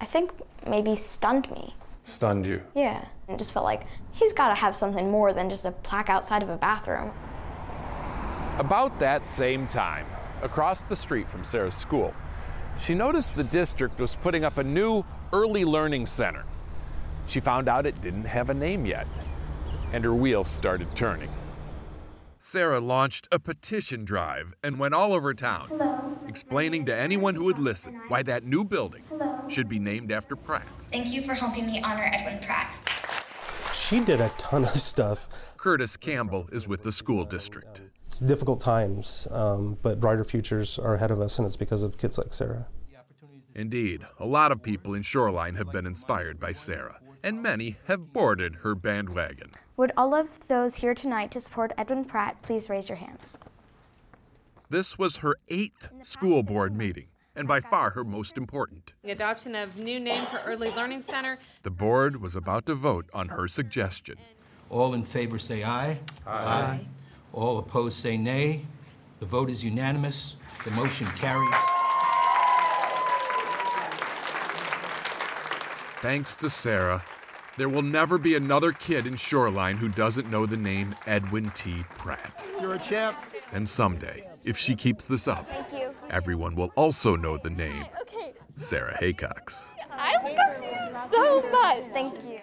I 0.01 0.05
think, 0.05 0.31
maybe 0.65 0.95
stunned 0.95 1.51
me. 1.51 1.75
Stunned 2.05 2.47
you? 2.47 2.63
Yeah. 2.77 3.07
It 3.29 3.37
just 3.37 3.53
felt 3.53 3.65
like 3.65 3.83
he's 4.13 4.33
got 4.33 4.51
to 4.51 4.55
have 4.55 4.77
something 4.77 5.11
more 5.11 5.33
than 5.33 5.51
just 5.51 5.65
a 5.65 5.73
plaque 5.73 6.09
outside 6.09 6.45
of 6.45 6.51
a 6.51 6.57
bathroom. 6.57 7.11
About 8.59 9.01
that 9.01 9.27
same 9.27 9.67
time, 9.67 10.07
across 10.41 10.85
the 10.85 10.95
street 10.95 11.29
from 11.29 11.43
Sarah's 11.43 11.75
school, 11.75 12.15
she 12.81 12.95
noticed 12.95 13.35
the 13.35 13.43
district 13.43 13.99
was 13.99 14.15
putting 14.15 14.45
up 14.45 14.59
a 14.59 14.63
new 14.63 15.05
early 15.33 15.65
learning 15.65 16.07
center. 16.07 16.45
She 17.27 17.41
found 17.41 17.69
out 17.69 17.87
it 17.87 18.01
didn't 18.01 18.27
have 18.27 18.51
a 18.51 18.55
name 18.55 18.87
yet, 18.87 19.09
and 19.93 20.05
her 20.05 20.15
wheels 20.15 20.49
started 20.49 20.95
turning. 20.95 21.31
Sarah 22.47 22.79
launched 22.79 23.27
a 23.33 23.41
petition 23.41 24.05
drive 24.05 24.55
and 24.63 24.79
went 24.79 24.95
all 24.95 25.13
over 25.13 25.35
town, 25.35 25.67
Hello. 25.69 26.17
explaining 26.29 26.85
to 26.85 26.95
anyone 26.95 27.35
who 27.35 27.43
would 27.43 27.59
listen 27.59 28.01
why 28.07 28.23
that 28.23 28.45
new 28.45 28.65
building 28.65 29.03
Hello. 29.09 29.49
should 29.49 29.69
be 29.69 29.81
named 29.81 30.13
after 30.13 30.37
Pratt. 30.37 30.87
Thank 30.93 31.13
you 31.13 31.23
for 31.23 31.35
helping 31.35 31.67
me 31.67 31.83
honor 31.83 32.09
Edwin 32.13 32.39
Pratt. 32.39 32.71
She 33.75 33.99
did 33.99 34.21
a 34.21 34.29
ton 34.39 34.63
of 34.63 34.77
stuff. 34.77 35.57
Curtis 35.57 35.97
Campbell 35.97 36.49
is 36.53 36.69
with 36.69 36.85
the 36.85 36.93
school 36.93 37.25
district. 37.25 37.83
It's 38.07 38.21
difficult 38.21 38.61
times, 38.61 39.27
um, 39.33 39.79
but 39.83 39.99
brighter 39.99 40.23
futures 40.23 40.79
are 40.79 40.95
ahead 40.95 41.11
of 41.11 41.19
us, 41.19 41.41
and 41.41 41.47
it's 41.47 41.57
because 41.57 41.83
of 41.83 41.99
kids 41.99 42.17
like 42.17 42.33
Sarah. 42.33 42.69
Indeed, 43.57 44.07
a 44.21 44.27
lot 44.27 44.53
of 44.53 44.63
people 44.63 44.95
in 44.95 45.03
Shoreline 45.03 45.57
have 45.57 45.73
been 45.73 45.85
inspired 45.85 46.39
by 46.39 46.53
Sarah, 46.53 47.01
and 47.25 47.43
many 47.43 47.79
have 47.87 48.13
boarded 48.13 48.59
her 48.63 48.77
bandwagon. 48.77 49.51
Would 49.77 49.93
all 49.95 50.15
of 50.15 50.49
those 50.49 50.77
here 50.77 50.95
tonight 50.95 51.31
to 51.33 51.41
support 51.41 51.73
Edwin 51.77 52.07
Pratt 52.07 52.41
please 52.41 52.71
raise 52.71 52.89
your 52.89 52.97
hands? 52.97 53.37
This 54.71 54.99
was 54.99 55.17
her 55.19 55.37
eighth 55.49 55.91
school 56.01 56.43
board 56.43 56.75
meeting, 56.75 57.09
and 57.35 57.47
by 57.47 57.61
far 57.61 57.91
her 57.91 58.03
most 58.03 58.39
important. 58.39 58.95
The 59.05 59.13
adoption 59.13 59.55
of 59.55 59.79
new 59.79 60.01
name 60.01 60.25
for 60.25 60.41
Early 60.47 60.71
Learning 60.71 61.03
Center. 61.03 61.39
The 61.63 61.71
board 61.71 62.23
was 62.23 62.35
about 62.35 62.65
to 62.67 62.75
vote 62.75 63.11
on 63.13 63.29
her 63.29 63.47
suggestion. 63.49 64.17
All 64.71 64.95
in 64.95 65.05
favor 65.05 65.39
say 65.39 65.63
aye. 65.63 66.01
Aye. 66.27 66.33
aye. 66.33 66.87
All 67.35 67.59
opposed 67.59 67.99
say 67.99 68.17
nay. 68.17 68.63
The 69.21 69.27
vote 69.27 69.51
is 69.51 69.63
unanimous. 69.63 70.37
The 70.65 70.71
motion 70.71 71.07
carries. 71.09 71.55
Thanks 76.01 76.35
to 76.37 76.49
Sarah, 76.49 77.05
There 77.57 77.71
will 77.71 77.83
never 77.83 78.19
be 78.19 78.35
another 78.35 78.71
kid 78.73 79.07
in 79.07 79.17
Shoreline 79.17 79.79
who 79.79 79.89
doesn't 79.89 80.31
know 80.31 80.45
the 80.45 80.59
name 80.59 80.95
Edwin 81.07 81.51
T. 81.55 81.85
Pratt. 81.97 82.51
You're 82.61 82.75
a 82.75 82.79
champ. 82.79 83.19
And 83.53 83.67
someday, 83.67 84.29
if 84.45 84.59
she 84.59 84.75
keeps 84.75 85.07
this 85.07 85.27
up, 85.27 85.49
everyone 86.11 86.55
will 86.55 86.71
also 86.77 87.17
know 87.17 87.39
the 87.39 87.49
name 87.49 87.87
Sarah 88.57 88.97
Haycox. 89.01 89.73
I 89.91 90.13
look 90.23 90.39
up 90.39 90.59
to 90.59 90.67
you 90.67 91.11
so 91.11 91.51
much. 91.51 91.85
Thank 91.93 92.15
you. 92.25 92.41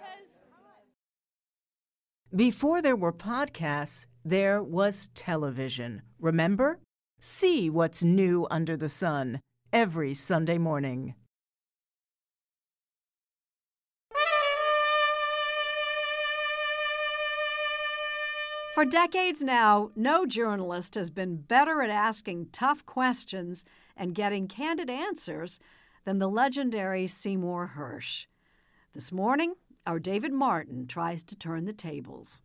Before 2.36 2.82
there 2.82 2.96
were 2.96 3.13
podcasts, 3.13 4.08
there 4.25 4.63
was 4.63 5.12
television. 5.13 6.01
Remember? 6.20 6.79
See 7.20 7.70
what's 7.70 8.03
new 8.03 8.48
under 8.50 8.75
the 8.75 8.89
sun 8.89 9.41
every 9.72 10.15
Sunday 10.15 10.58
morning. 10.58 11.13
For 18.74 18.86
decades 18.86 19.44
now, 19.44 19.92
no 19.96 20.25
journalist 20.25 20.96
has 20.96 21.12
been 21.12 21.36
better 21.36 21.84
at 21.84 21.92
asking 21.92 22.48
tough 22.51 22.84
questions 22.88 23.65
and 23.96 24.15
getting 24.15 24.48
candid 24.48 24.89
answers 24.89 25.60
than 26.06 26.18
the 26.18 26.27
legendary 26.27 27.06
Seymour 27.06 27.74
Hersh. 27.77 28.25
This 28.94 29.12
morning, 29.12 29.53
our 29.86 30.00
David 30.00 30.34
Martin 30.34 30.88
tries 30.88 31.22
to 31.25 31.36
turn 31.36 31.65
the 31.65 31.74
tables. 31.74 32.42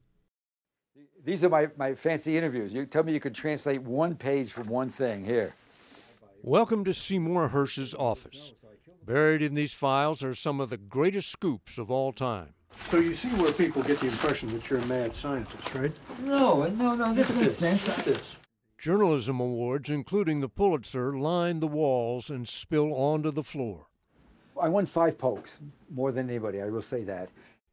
These 1.25 1.45
are 1.45 1.49
my, 1.49 1.69
my 1.79 1.95
fancy 1.95 2.37
interviews. 2.37 2.75
You 2.75 2.85
tell 2.85 3.05
me 3.05 3.15
you 3.15 3.21
could 3.21 3.35
translate 3.35 3.81
one 3.81 4.15
page 4.15 4.53
from 4.53 4.67
one 4.69 4.91
thing. 4.91 5.25
Here. 5.25 5.55
Welcome 6.43 6.85
to 6.85 6.93
Seymour 6.93 7.49
Hersh's 7.49 7.95
office. 7.95 8.53
Buried 9.03 9.41
in 9.41 9.55
these 9.55 9.73
files 9.73 10.23
are 10.23 10.35
some 10.35 10.61
of 10.61 10.69
the 10.69 10.77
greatest 10.77 11.31
scoops 11.31 11.79
of 11.79 11.91
all 11.91 12.13
time. 12.13 12.53
So 12.91 12.99
you 12.99 13.15
see 13.15 13.29
where 13.29 13.53
people 13.53 13.83
get 13.83 14.01
the 14.01 14.07
impression 14.07 14.49
that 14.51 14.69
you're 14.71 14.79
a 14.79 14.87
mad 14.87 15.15
scientist, 15.15 15.75
right? 15.75 15.93
No, 16.23 16.65
no, 16.69 16.95
no. 16.95 17.13
This 17.15 17.29
Look 17.29 17.39
at 17.39 17.43
makes 17.43 17.57
this. 17.57 17.83
sense. 17.85 18.05
This. 18.05 18.37
Journalism 18.79 19.41
awards, 19.41 19.91
including 19.91 20.41
the 20.41 20.49
Pulitzer, 20.49 21.13
line 21.19 21.59
the 21.59 21.67
walls 21.67 22.31
and 22.31 22.49
spill 22.49 22.95
onto 22.95 23.31
the 23.31 23.43
floor. 23.43 23.87
I 24.61 24.69
won 24.69 24.87
five 24.87 25.19
Polks, 25.19 25.59
more 25.91 26.13
than 26.13 26.29
anybody. 26.31 26.63
I 26.63 26.67
will 26.67 26.83
say 26.83 27.03
that. 27.05 27.31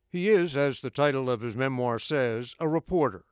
He 0.10 0.30
is, 0.30 0.56
as 0.56 0.82
the 0.82 0.90
title 0.90 1.30
of 1.30 1.42
his 1.42 1.56
memoir 1.56 2.00
says, 2.00 2.56
a 2.60 2.68
reporter, 2.68 3.26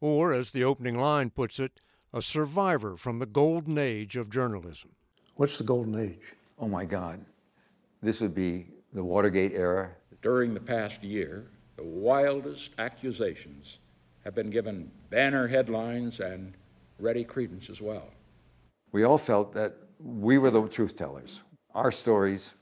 or 0.00 0.32
as 0.32 0.50
the 0.50 0.64
opening 0.64 0.98
line 0.98 1.30
puts 1.30 1.58
it, 1.58 1.80
a 2.12 2.22
survivor 2.22 2.96
from 2.96 3.18
the 3.18 3.26
golden 3.26 3.78
age 3.78 4.16
of 4.16 4.30
journalism. 4.30 4.90
What's 5.36 5.58
the 5.58 5.64
golden 5.64 5.98
age? 5.98 6.34
Oh 6.58 6.68
my 6.68 6.84
God, 6.84 7.24
this 8.02 8.20
would 8.20 8.34
be 8.34 8.66
the 8.92 9.04
Watergate 9.04 9.52
era. 9.52 9.90
During 10.22 10.54
the 10.54 10.60
past 10.60 11.02
year, 11.02 11.46
the 11.76 11.84
wildest 11.84 12.70
accusations 12.78 13.78
have 14.24 14.34
been 14.34 14.50
given 14.50 14.90
banner 15.10 15.46
headlines 15.46 16.20
and 16.20 16.54
ready 16.98 17.24
credence 17.24 17.70
as 17.70 17.80
well. 17.80 18.08
We 18.92 19.04
all 19.04 19.18
felt 19.18 19.52
that 19.52 19.74
we 20.00 20.38
were 20.38 20.50
the 20.50 20.66
truth 20.68 20.96
tellers. 20.96 21.42
Our 21.74 21.92
stories 21.92 22.54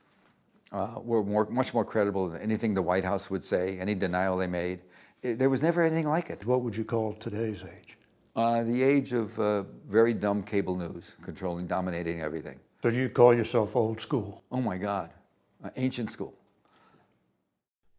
uh, 0.73 0.99
were 1.03 1.23
more, 1.25 1.47
much 1.47 1.73
more 1.73 1.85
credible 1.85 2.29
than 2.29 2.43
anything 2.43 2.75
the 2.75 2.83
White 2.83 3.05
House 3.05 3.31
would 3.31 3.45
say, 3.45 3.79
any 3.79 3.95
denial 3.95 4.37
they 4.37 4.47
made. 4.47 4.83
It- 5.23 5.39
there 5.39 5.49
was 5.49 5.63
never 5.63 5.83
anything 5.83 6.09
like 6.09 6.29
it. 6.29 6.45
What 6.45 6.61
would 6.63 6.77
you 6.77 6.85
call 6.85 7.15
today's 7.15 7.63
age? 7.63 7.97
Uh, 8.35 8.63
the 8.65 8.83
age 8.83 9.15
of 9.15 9.39
uh, 9.41 9.63
very 9.89 10.13
dumb 10.13 10.43
cable 10.43 10.77
news, 10.77 11.17
controlling, 11.23 11.67
dominating 11.67 12.21
everything. 12.21 12.61
So 12.83 12.89
you 12.89 13.09
call 13.09 13.35
yourself 13.35 13.75
old 13.75 14.01
school? 14.01 14.45
Oh 14.53 14.61
my 14.61 14.77
God, 14.77 15.11
uh, 15.65 15.71
ancient 15.77 16.11
school. 16.11 16.35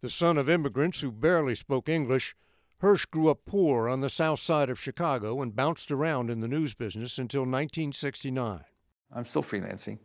The 0.01 0.09
son 0.09 0.37
of 0.37 0.47
immigrants 0.47 1.01
who 1.01 1.11
barely 1.11 1.55
spoke 1.55 1.89
English, 1.89 2.35
Hersh 2.81 3.09
grew 3.09 3.29
up 3.29 3.45
poor 3.45 3.89
on 3.89 4.01
the 4.01 4.09
south 4.11 4.39
side 4.39 4.69
of 4.69 4.79
Chicago 4.79 5.41
and 5.41 5.55
bounced 5.55 5.89
around 5.89 6.29
in 6.29 6.39
the 6.39 6.47
news 6.47 6.75
business 6.75 7.17
until 7.17 7.41
1969. 7.41 8.63
I'm 9.11 9.25
still 9.25 9.41
freelancing. 9.41 9.97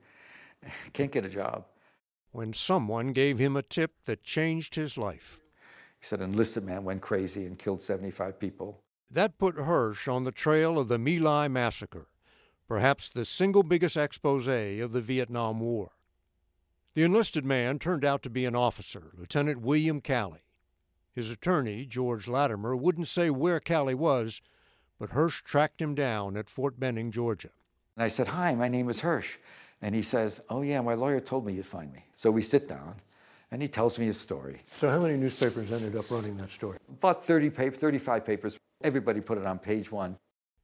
Can't 0.95 1.13
get 1.13 1.27
a 1.27 1.29
job. 1.29 1.67
When 2.31 2.55
someone 2.55 3.13
gave 3.13 3.39
him 3.39 3.55
a 3.55 3.63
tip 3.63 3.93
that 4.07 4.25
changed 4.25 4.75
his 4.75 4.97
life. 4.97 5.39
He 6.01 6.07
said 6.07 6.23
enlisted 6.23 6.65
man 6.65 6.85
went 6.85 7.03
crazy 7.03 7.45
and 7.45 7.59
killed 7.59 7.83
75 7.83 8.39
people. 8.39 8.83
That 9.11 9.37
put 9.37 9.57
Hersh 9.57 10.11
on 10.11 10.23
the 10.23 10.33
trail 10.33 10.79
of 10.79 10.89
the 10.89 10.99
My 10.99 11.19
Lai 11.19 11.49
massacre, 11.49 12.07
perhaps 12.67 13.11
the 13.11 13.27
single 13.27 13.63
biggest 13.63 13.99
expose 13.99 14.47
of 14.47 14.93
the 14.93 15.03
Vietnam 15.03 15.61
War. 15.61 15.91
The 16.95 17.05
enlisted 17.05 17.47
man 17.47 17.79
turned 17.79 18.05
out 18.05 18.23
to 18.23 18.31
be 18.31 18.45
an 18.45 18.55
officer, 18.55 19.13
Lieutenant 19.17 19.63
William 19.63 20.03
Calley. 20.03 20.41
His 21.15 21.31
attorney, 21.31 21.87
George 21.87 22.29
Latimer, 22.29 22.77
wouldn't 22.77 23.09
say 23.09 23.31
where 23.31 23.61
Calley 23.61 23.95
was, 23.95 24.43
but 24.99 25.11
Hersh 25.11 25.43
tracked 25.43 25.81
him 25.81 25.95
down 25.95 26.37
at 26.37 26.51
Fort 26.51 26.79
Benning, 26.79 27.11
Georgia. 27.11 27.49
And 27.97 28.05
I 28.05 28.09
said, 28.09 28.29
Hi, 28.29 28.55
my 28.55 28.69
name 28.69 28.91
is 28.91 29.01
Hersh. 29.01 29.37
And 29.81 29.95
he 29.95 30.03
says, 30.03 30.41
Oh, 30.51 30.61
yeah, 30.61 30.83
my 30.83 30.93
lawyer 30.93 31.21
told 31.21 31.47
me 31.47 31.55
you'd 31.55 31.67
find 31.67 31.91
me. 31.93 32.05
So 32.15 32.31
we 32.31 32.43
sit 32.43 32.69
down, 32.69 32.97
and 33.51 33.63
he 33.63 33.69
tells 33.69 33.99
me 33.99 34.07
his 34.07 34.21
story. 34.21 34.63
So 34.79 34.91
how 34.91 35.01
many 35.01 35.17
newspapers 35.17 35.73
ended 35.73 35.97
up 35.97 36.11
running 36.11 36.37
that 36.37 36.51
story? 36.51 36.79
About 36.91 37.25
30 37.25 37.49
papers, 37.51 37.79
35 37.79 38.25
papers. 38.25 38.59
Everybody 38.85 39.23
put 39.23 39.39
it 39.39 39.47
on 39.47 39.59
page 39.59 39.91
one. 39.91 40.19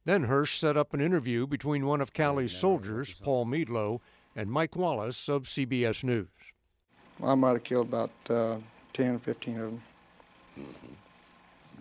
Then 0.04 0.26
Hersh 0.26 0.58
set 0.58 0.76
up 0.76 0.92
an 0.92 1.00
interview 1.00 1.46
between 1.46 1.86
one 1.86 2.02
of 2.02 2.12
Calley's 2.12 2.52
soldiers, 2.52 3.14
Paul 3.14 3.46
Meadlo, 3.46 4.00
and 4.38 4.48
Mike 4.48 4.76
Wallace 4.76 5.28
of 5.28 5.42
CBS 5.42 6.04
News. 6.04 6.28
I 7.24 7.34
might 7.34 7.54
have 7.54 7.64
killed 7.64 7.88
about 7.88 8.12
uh, 8.30 8.58
10 8.92 9.16
or 9.16 9.18
15 9.18 9.54
of 9.58 9.62
them 9.62 9.82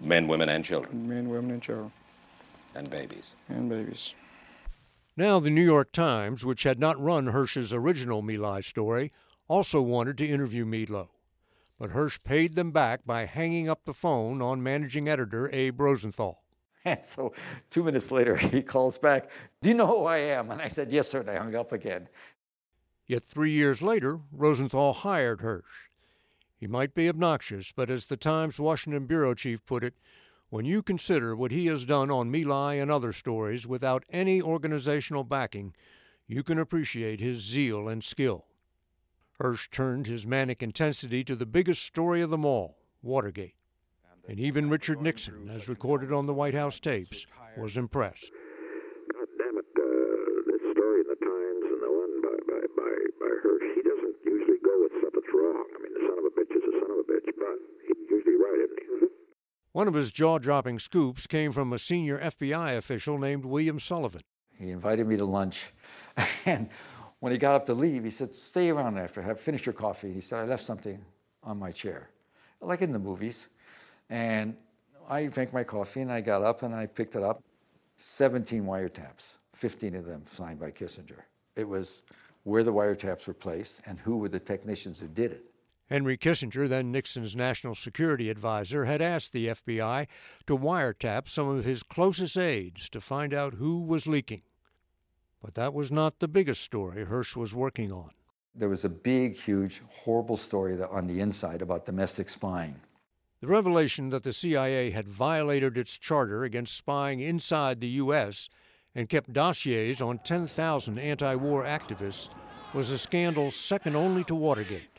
Men, 0.01 0.27
women, 0.27 0.49
and 0.49 0.65
children, 0.65 1.07
men, 1.07 1.29
women, 1.29 1.51
and 1.51 1.61
children, 1.61 1.91
and 2.73 2.89
babies. 2.89 3.33
and 3.49 3.69
babies. 3.69 4.13
Now, 5.15 5.39
the 5.39 5.51
New 5.51 5.63
York 5.63 5.91
Times, 5.91 6.45
which 6.45 6.63
had 6.63 6.79
not 6.79 7.01
run 7.01 7.27
Hersh's 7.27 7.71
original 7.71 8.23
My 8.23 8.35
Lai 8.35 8.61
story, 8.61 9.11
also 9.47 9.79
wanted 9.81 10.17
to 10.19 10.27
interview 10.27 10.65
Meadlo. 10.65 11.09
But 11.79 11.91
Hersh 11.91 12.23
paid 12.23 12.55
them 12.55 12.71
back 12.71 13.05
by 13.05 13.25
hanging 13.25 13.69
up 13.69 13.85
the 13.85 13.93
phone 13.93 14.41
on 14.41 14.63
managing 14.63 15.07
editor 15.07 15.49
Abe 15.53 15.79
Rosenthal. 15.79 16.41
And 16.85 17.03
so 17.03 17.33
two 17.69 17.83
minutes 17.83 18.11
later, 18.11 18.37
he 18.37 18.61
calls 18.61 18.97
back, 18.97 19.29
Do 19.61 19.69
you 19.69 19.75
know 19.75 19.87
who 19.87 20.05
I 20.05 20.17
am? 20.17 20.51
And 20.51 20.61
I 20.61 20.69
said, 20.69 20.91
Yes, 20.91 21.09
sir. 21.09 21.19
And 21.19 21.29
I 21.29 21.35
hung 21.35 21.53
up 21.53 21.71
again. 21.73 22.07
Yet 23.07 23.23
three 23.23 23.51
years 23.51 23.81
later, 23.81 24.19
Rosenthal 24.31 24.93
hired 24.93 25.39
Hersh. 25.39 25.89
He 26.59 26.67
might 26.67 26.93
be 26.93 27.07
obnoxious, 27.07 27.71
but 27.75 27.89
as 27.89 28.05
the 28.05 28.17
Times 28.17 28.59
Washington 28.59 29.05
bureau 29.05 29.33
chief 29.33 29.65
put 29.65 29.83
it, 29.83 29.93
when 30.49 30.65
you 30.65 30.81
consider 30.81 31.35
what 31.35 31.51
he 31.51 31.67
has 31.67 31.85
done 31.85 32.09
on 32.09 32.31
My 32.31 32.39
Lai 32.39 32.75
and 32.75 32.89
other 32.89 33.13
stories 33.13 33.67
without 33.67 34.05
any 34.09 34.41
organizational 34.41 35.23
backing, 35.23 35.73
you 36.25 36.43
can 36.43 36.57
appreciate 36.57 37.19
his 37.19 37.39
zeal 37.39 37.87
and 37.87 38.03
skill. 38.03 38.45
Hersh 39.39 39.69
turned 39.69 40.07
his 40.07 40.25
manic 40.25 40.63
intensity 40.63 41.23
to 41.25 41.35
the 41.35 41.45
biggest 41.45 41.83
story 41.83 42.21
of 42.21 42.29
them 42.31 42.43
all, 42.43 42.77
Watergate. 43.01 43.55
And 44.27 44.39
even 44.39 44.69
Richard 44.69 45.01
Nixon, 45.01 45.49
as 45.49 45.69
recorded 45.69 46.11
on 46.11 46.25
the 46.25 46.33
White 46.33 46.55
House 46.55 46.79
tapes, 46.79 47.27
was 47.55 47.77
impressed. 47.77 48.31
God 49.13 49.27
damn 49.37 49.55
it, 49.55 49.65
uh, 49.77 49.87
this 50.51 50.63
story 50.75 50.99
in 50.99 51.07
the 51.07 51.19
Times 51.21 51.65
and 51.71 51.79
the 51.79 51.91
one 51.91 52.13
by, 52.23 52.35
by, 52.43 52.61
by, 52.75 52.93
by 53.23 53.31
Hersh, 53.45 53.67
he 53.75 53.81
doesn't 53.83 54.15
usually 54.25 54.59
go 54.63 54.73
with 54.83 54.91
stuff 54.99 55.13
that's 55.15 55.31
wrong. 55.31 55.63
I 55.63 55.77
mean, 55.79 55.93
the 55.95 56.03
son 56.07 56.17
of 56.19 56.25
a 56.27 56.33
bitch 56.35 56.51
is 56.55 56.63
a 56.65 56.73
son 56.75 56.91
of 56.91 56.99
a 57.03 57.07
bitch, 57.07 57.29
but 57.39 57.55
he's 57.87 58.03
usually 58.09 58.35
right, 58.35 58.59
isn't 58.67 58.79
he? 58.83 59.07
One 59.77 59.87
of 59.87 59.93
his 59.93 60.11
jaw 60.11 60.39
dropping 60.39 60.79
scoops 60.79 61.27
came 61.27 61.51
from 61.51 61.71
a 61.71 61.77
senior 61.77 62.17
FBI 62.17 62.75
official 62.77 63.19
named 63.19 63.45
William 63.45 63.79
Sullivan. 63.79 64.21
He 64.57 64.71
invited 64.71 65.05
me 65.05 65.17
to 65.17 65.25
lunch. 65.25 65.71
And 66.47 66.69
when 67.19 67.31
he 67.31 67.37
got 67.37 67.53
up 67.53 67.67
to 67.67 67.75
leave, 67.75 68.03
he 68.03 68.09
said, 68.09 68.33
Stay 68.33 68.71
around 68.71 68.97
after, 68.97 69.21
have 69.21 69.39
finished 69.39 69.67
your 69.67 69.73
coffee. 69.73 70.07
And 70.07 70.15
he 70.15 70.21
said, 70.21 70.39
I 70.39 70.45
left 70.45 70.63
something 70.63 71.05
on 71.43 71.59
my 71.59 71.71
chair, 71.71 72.09
like 72.59 72.81
in 72.81 72.91
the 72.91 72.97
movies. 72.97 73.49
And 74.09 74.57
I 75.07 75.27
drank 75.27 75.53
my 75.53 75.63
coffee 75.63 76.01
and 76.01 76.11
I 76.11 76.21
got 76.21 76.41
up 76.41 76.63
and 76.63 76.73
I 76.73 76.87
picked 76.87 77.15
it 77.15 77.21
up. 77.21 77.43
17 77.97 78.63
wiretaps, 78.63 79.37
15 79.53 79.93
of 79.93 80.05
them 80.05 80.23
signed 80.25 80.59
by 80.59 80.71
Kissinger. 80.71 81.21
It 81.55 81.69
was 81.69 82.01
where 82.45 82.63
the 82.63 82.73
wiretaps 82.73 83.27
were 83.27 83.35
placed 83.35 83.81
and 83.85 83.99
who 83.99 84.17
were 84.17 84.29
the 84.29 84.39
technicians 84.39 85.01
who 85.01 85.07
did 85.07 85.33
it. 85.33 85.46
Henry 85.89 86.17
Kissinger, 86.17 86.67
then 86.67 86.91
Nixon's 86.91 87.36
national 87.36 87.73
security 87.73 88.30
advisor, 88.30 88.86
had 88.86 89.02
asked 89.02 89.32
the 89.32 89.47
FBI 89.47 90.08
to 90.45 90.58
wiretap 90.58 91.30
some 91.30 91.47
of 91.47 91.63
his 91.63 91.82
closest 91.82 92.38
aides 92.38 92.89
to 92.89 93.00
find 93.00 93.34
out 93.34 93.56
who 93.56 93.82
was 93.82 94.06
leaking. 94.06 94.41
But 95.41 95.56
that 95.56 95.73
was 95.73 95.89
not 95.89 96.19
the 96.19 96.28
biggest 96.28 96.62
story 96.62 97.06
Hersh 97.06 97.36
was 97.36 97.56
working 97.56 97.91
on. 97.91 98.12
There 98.54 98.69
was 98.69 98.84
a 98.84 98.89
big, 98.89 99.38
huge, 99.38 99.82
horrible 99.88 100.36
story 100.36 100.82
on 100.82 101.08
the 101.08 101.19
inside 101.21 101.62
about 101.62 101.86
domestic 101.86 102.28
spying. 102.28 102.82
The 103.39 103.47
revelation 103.47 104.10
that 104.10 104.23
the 104.23 104.34
CIA 104.34 104.89
had 104.89 105.08
violated 105.08 105.78
its 105.78 105.97
charter 105.97 106.43
against 106.43 106.76
spying 106.76 107.19
inside 107.19 107.80
the 107.80 107.88
U.S. 108.02 108.50
and 108.95 109.08
kept 109.08 109.32
dossiers 109.32 110.02
on 110.02 110.17
10,000 110.17 110.97
anti 110.97 111.36
war 111.36 111.63
activists 111.63 112.30
was 112.73 112.89
a 112.89 112.97
scandal 112.97 113.52
second 113.52 113.95
only 113.95 114.23
to 114.26 114.36
Watergate. 114.36 114.96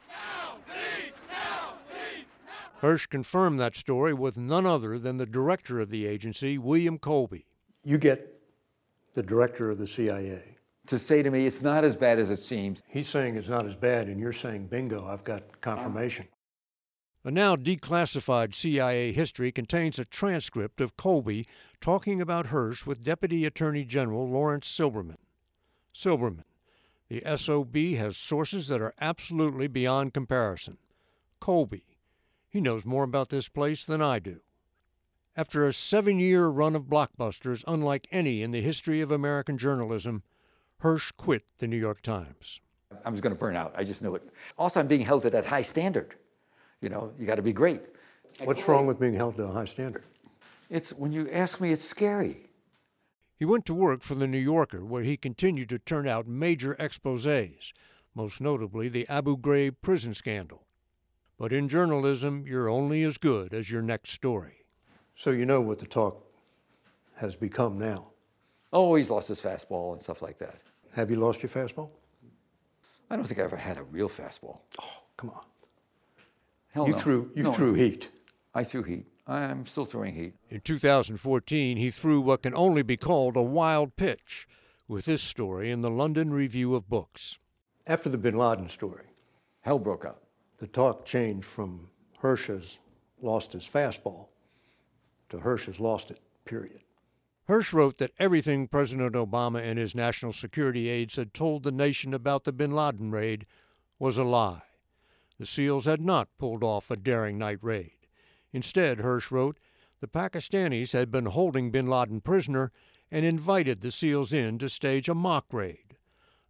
Hersh 2.83 3.09
confirmed 3.09 3.59
that 3.59 3.75
story 3.75 4.15
with 4.15 4.37
none 4.37 4.65
other 4.65 4.99
than 4.99 5.17
the 5.17 5.27
director 5.27 5.81
of 5.81 5.91
the 5.91 6.07
agency, 6.07 6.59
William 6.59 6.99
Colby. 6.99 7.47
You 7.85 7.99
get 7.99 8.41
the 9.15 9.23
director 9.23 9.71
of 9.71 9.79
the 9.79 9.87
CIA 9.87 10.59
to 10.89 10.99
say 10.99 11.23
to 11.23 11.31
me, 11.31 11.47
it's 11.47 11.63
not 11.63 11.85
as 11.85 11.97
bad 11.97 12.19
as 12.19 12.31
it 12.31 12.39
seems. 12.39 12.83
He's 12.89 13.09
saying 13.09 13.37
it's 13.37 13.49
not 13.49 13.67
as 13.67 13.77
bad, 13.77 14.09
and 14.09 14.19
you're 14.19 14.33
saying, 14.33 14.67
bingo, 14.67 15.07
I've 15.07 15.23
got 15.23 15.61
confirmation. 15.61 16.29
A 17.25 17.31
now 17.31 17.57
declassified 17.57 18.55
CIA 18.55 19.13
history 19.13 19.53
contains 19.53 19.99
a 19.99 20.07
transcript 20.07 20.81
of 20.81 20.97
Colby 20.97 21.47
talking 21.81 22.23
about 22.23 22.47
Hersh 22.47 22.87
with 22.87 23.05
Deputy 23.05 23.45
Attorney 23.45 23.85
General 23.85 24.29
Lawrence 24.29 24.67
Silberman. 24.67 25.19
Silberman, 25.95 26.45
the 27.09 27.23
SOB 27.37 27.77
has 27.97 28.17
sources 28.17 28.69
that 28.69 28.83
are 28.83 28.95
absolutely 29.01 29.67
beyond 29.67 30.15
comparison. 30.15 30.79
Colby, 31.41 31.85
he 32.49 32.61
knows 32.61 32.85
more 32.85 33.05
about 33.05 33.31
this 33.31 33.49
place 33.49 33.85
than 33.85 34.03
I 34.03 34.19
do. 34.19 34.41
After 35.37 35.67
a 35.67 35.73
seven 35.73 36.19
year 36.19 36.49
run 36.49 36.75
of 36.75 36.85
blockbusters 36.85 37.65
unlike 37.67 38.09
any 38.11 38.43
in 38.43 38.51
the 38.51 38.61
history 38.61 39.01
of 39.01 39.11
American 39.11 39.57
journalism, 39.57 40.23
Hersh 40.83 41.17
quit 41.17 41.45
the 41.59 41.67
New 41.67 41.77
York 41.77 42.03
Times. 42.03 42.61
I 43.05 43.11
was 43.11 43.21
going 43.21 43.35
to 43.35 43.39
burn 43.39 43.57
out. 43.57 43.73
I 43.77 43.85
just 43.85 44.03
knew 44.03 44.15
it. 44.15 44.29
Also, 44.59 44.81
I'm 44.81 44.87
being 44.87 45.03
held 45.03 45.23
to 45.23 45.31
that 45.31 45.47
high 45.47 45.63
standard. 45.63 46.15
You 46.81 46.89
know, 46.89 47.13
you 47.19 47.27
got 47.27 47.37
to 47.37 47.43
be 47.43 47.53
great. 47.53 47.81
What's 48.45 48.67
wrong 48.69 48.87
with 48.87 49.01
being 49.01 49.15
held 49.15 49.37
to 49.37 49.45
a 49.45 49.53
high 49.53 49.65
standard? 49.65 50.05
It's 50.71 50.93
when 50.93 51.13
you 51.13 51.29
ask 51.31 51.61
me, 51.61 51.73
it's 51.73 51.85
scary. 51.85 52.48
He 53.39 53.45
went 53.45 53.65
to 53.67 53.75
work 53.75 54.03
for 54.03 54.17
the 54.17 54.27
New 54.27 54.39
Yorker, 54.39 54.85
where 54.85 55.05
he 55.05 55.17
continued 55.17 55.69
to 55.69 55.79
turn 55.79 56.09
out 56.09 56.27
major 56.27 56.75
exposés, 56.81 57.73
most 58.15 58.41
notably 58.41 58.89
the 58.89 59.09
Abu 59.09 59.37
Ghraib 59.39 59.77
prison 59.81 60.13
scandal. 60.13 60.67
But 61.39 61.53
in 61.53 61.69
journalism, 61.69 62.45
you're 62.49 62.69
only 62.69 63.05
as 63.05 63.17
good 63.17 63.55
as 63.55 63.71
your 63.71 63.81
next 63.83 64.11
story. 64.11 64.65
So 65.15 65.31
you 65.31 65.47
know 65.47 65.61
what 65.61 65.79
the 65.79 65.87
talk 65.87 66.25
has 67.17 67.37
become 67.37 67.79
now. 67.79 68.09
Oh, 68.73 68.97
he's 68.97 69.09
lost 69.09 69.29
his 69.29 69.41
fastball 69.41 69.93
and 69.93 70.03
stuff 70.03 70.21
like 70.21 70.39
that. 70.39 70.57
Have 70.95 71.09
you 71.11 71.17
lost 71.17 71.41
your 71.43 71.51
fastball? 71.51 71.91
I 73.09 73.15
don't 73.15 73.25
think 73.25 73.41
I 73.41 73.45
ever 73.45 73.57
had 73.57 73.79
a 73.79 73.85
real 73.85 74.09
fastball. 74.09 74.59
Oh, 74.81 75.03
come 75.17 75.31
on. 75.31 75.43
Hell 76.73 76.87
you 76.89 76.93
no. 76.95 76.99
threw 76.99 77.31
you 77.37 77.45
No. 77.45 77.53
threw 77.53 77.75
heat. 77.75 78.09
I 78.55 78.65
threw 78.65 78.83
heat. 78.83 79.07
I'm 79.29 79.67
still 79.67 79.85
throwing 79.85 80.15
heat. 80.15 80.35
In 80.49 80.63
2014, 80.63 81.77
he 81.77 81.91
threw 81.91 82.19
what 82.21 82.43
can 82.43 82.55
only 82.55 82.83
be 82.83 82.97
called 82.97 83.37
a 83.37 83.43
wild 83.43 83.95
pitch 83.97 84.49
with 84.89 85.05
this 85.05 85.23
story 85.23 85.71
in 85.71 85.83
the 85.83 85.91
London 85.91 86.33
Review 86.33 86.75
of 86.75 86.89
Books. 86.89 87.39
After 87.87 88.09
the 88.09 88.17
bin 88.17 88.39
Laden 88.39 88.71
story, 88.71 89.05
hell 89.61 89.79
broke 89.79 90.07
out. 90.07 90.23
The 90.57 90.67
talk 90.67 91.05
changed 91.05 91.45
from 91.45 91.91
Hersh 92.23 92.47
has 92.47 92.79
lost 93.21 93.53
his 93.53 93.69
fastball 93.69 94.29
to 95.29 95.39
Hersh 95.39 95.67
has 95.67 95.79
lost 95.79 96.11
it, 96.11 96.21
period. 96.47 96.81
Hersh 97.49 97.75
wrote 97.75 97.99
that 97.99 98.13
everything 98.19 98.67
President 98.67 99.15
Obama 99.15 99.63
and 99.63 99.79
his 99.79 99.95
national 99.95 100.33
security 100.33 100.89
aides 100.89 101.17
had 101.17 101.35
told 101.35 101.63
the 101.63 101.73
nation 101.73 102.15
about 102.15 102.45
the 102.45 102.53
bin 102.53 102.71
Laden 102.71 103.11
raid 103.11 103.47
was 103.99 104.17
a 104.17 104.25
lie. 104.25 104.63
The 105.39 105.47
SEALs 105.47 105.85
had 105.85 106.01
not 106.01 106.29
pulled 106.39 106.65
off 106.65 106.91
a 106.91 106.97
daring 106.97 107.39
night 107.39 107.59
raid. 107.61 107.98
Instead, 108.53 108.99
Hersh 108.99 109.31
wrote, 109.31 109.59
the 110.01 110.09
Pakistanis 110.09 110.93
had 110.93 111.11
been 111.11 111.27
holding 111.27 111.71
bin 111.71 111.87
Laden 111.87 112.21
prisoner 112.21 112.71
and 113.11 113.25
invited 113.25 113.81
the 113.81 113.91
SEALs 113.91 114.33
in 114.33 114.59
to 114.59 114.69
stage 114.69 115.09
a 115.09 115.15
mock 115.15 115.47
raid, 115.53 115.97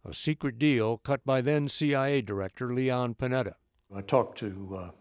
a 0.05 0.13
secret 0.13 0.59
deal 0.59 0.97
cut 0.97 1.25
by 1.25 1.41
then 1.41 1.67
CIA 1.67 2.21
Director 2.21 2.73
Leon 2.73 3.15
Panetta. 3.15 3.53
I 3.95 4.01
talked 4.01 4.37
to 4.39 4.77
uh, 4.77 4.91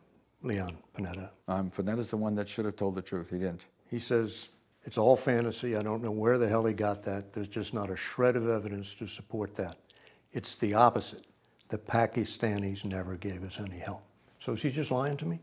Leon 0.42 0.78
Panetta. 0.96 1.30
Um, 1.46 1.70
Panetta's 1.70 2.08
the 2.08 2.16
one 2.16 2.34
that 2.36 2.48
should 2.48 2.64
have 2.64 2.76
told 2.76 2.94
the 2.94 3.02
truth. 3.02 3.30
He 3.30 3.38
didn't. 3.38 3.66
He 3.90 3.98
says 3.98 4.48
it's 4.84 4.96
all 4.96 5.16
fantasy. 5.16 5.76
I 5.76 5.80
don't 5.80 6.02
know 6.02 6.10
where 6.10 6.38
the 6.38 6.48
hell 6.48 6.64
he 6.64 6.72
got 6.72 7.02
that. 7.02 7.32
There's 7.32 7.48
just 7.48 7.74
not 7.74 7.90
a 7.90 7.96
shred 7.96 8.36
of 8.36 8.48
evidence 8.48 8.94
to 8.96 9.06
support 9.06 9.54
that. 9.56 9.76
It's 10.32 10.54
the 10.54 10.74
opposite. 10.74 11.26
The 11.68 11.78
Pakistanis 11.78 12.84
never 12.84 13.16
gave 13.16 13.44
us 13.44 13.58
any 13.60 13.78
help. 13.78 14.02
So 14.40 14.52
is 14.52 14.62
he 14.62 14.70
just 14.70 14.90
lying 14.90 15.16
to 15.18 15.26
me? 15.26 15.40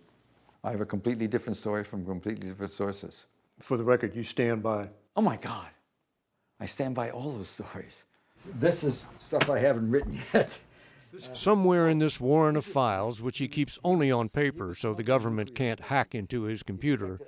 I 0.65 0.71
have 0.71 0.81
a 0.81 0.85
completely 0.85 1.27
different 1.27 1.57
story 1.57 1.83
from 1.83 2.03
completely 2.03 2.49
different 2.49 2.71
sources. 2.71 3.25
For 3.59 3.77
the 3.77 3.83
record, 3.83 4.15
you 4.15 4.23
stand 4.23 4.63
by. 4.63 4.89
Oh 5.15 5.21
my 5.21 5.37
God. 5.37 5.67
I 6.59 6.65
stand 6.65 6.95
by 6.95 7.11
all 7.11 7.29
those 7.29 7.49
stories. 7.49 8.05
This 8.55 8.83
is 8.83 9.05
stuff 9.19 9.47
I 9.51 9.59
haven't 9.59 9.91
written 9.91 10.19
yet. 10.33 10.59
Somewhere 11.35 11.87
in 11.87 11.99
this 11.99 12.19
warren 12.19 12.55
of 12.55 12.65
files, 12.65 13.21
which 13.21 13.37
he 13.37 13.47
keeps 13.47 13.77
only 13.83 14.11
on 14.11 14.27
paper 14.27 14.73
so 14.73 14.95
the 14.95 15.03
government 15.03 15.53
can't 15.53 15.79
hack 15.79 16.15
into 16.15 16.41
his 16.43 16.63
computer, 16.63 17.19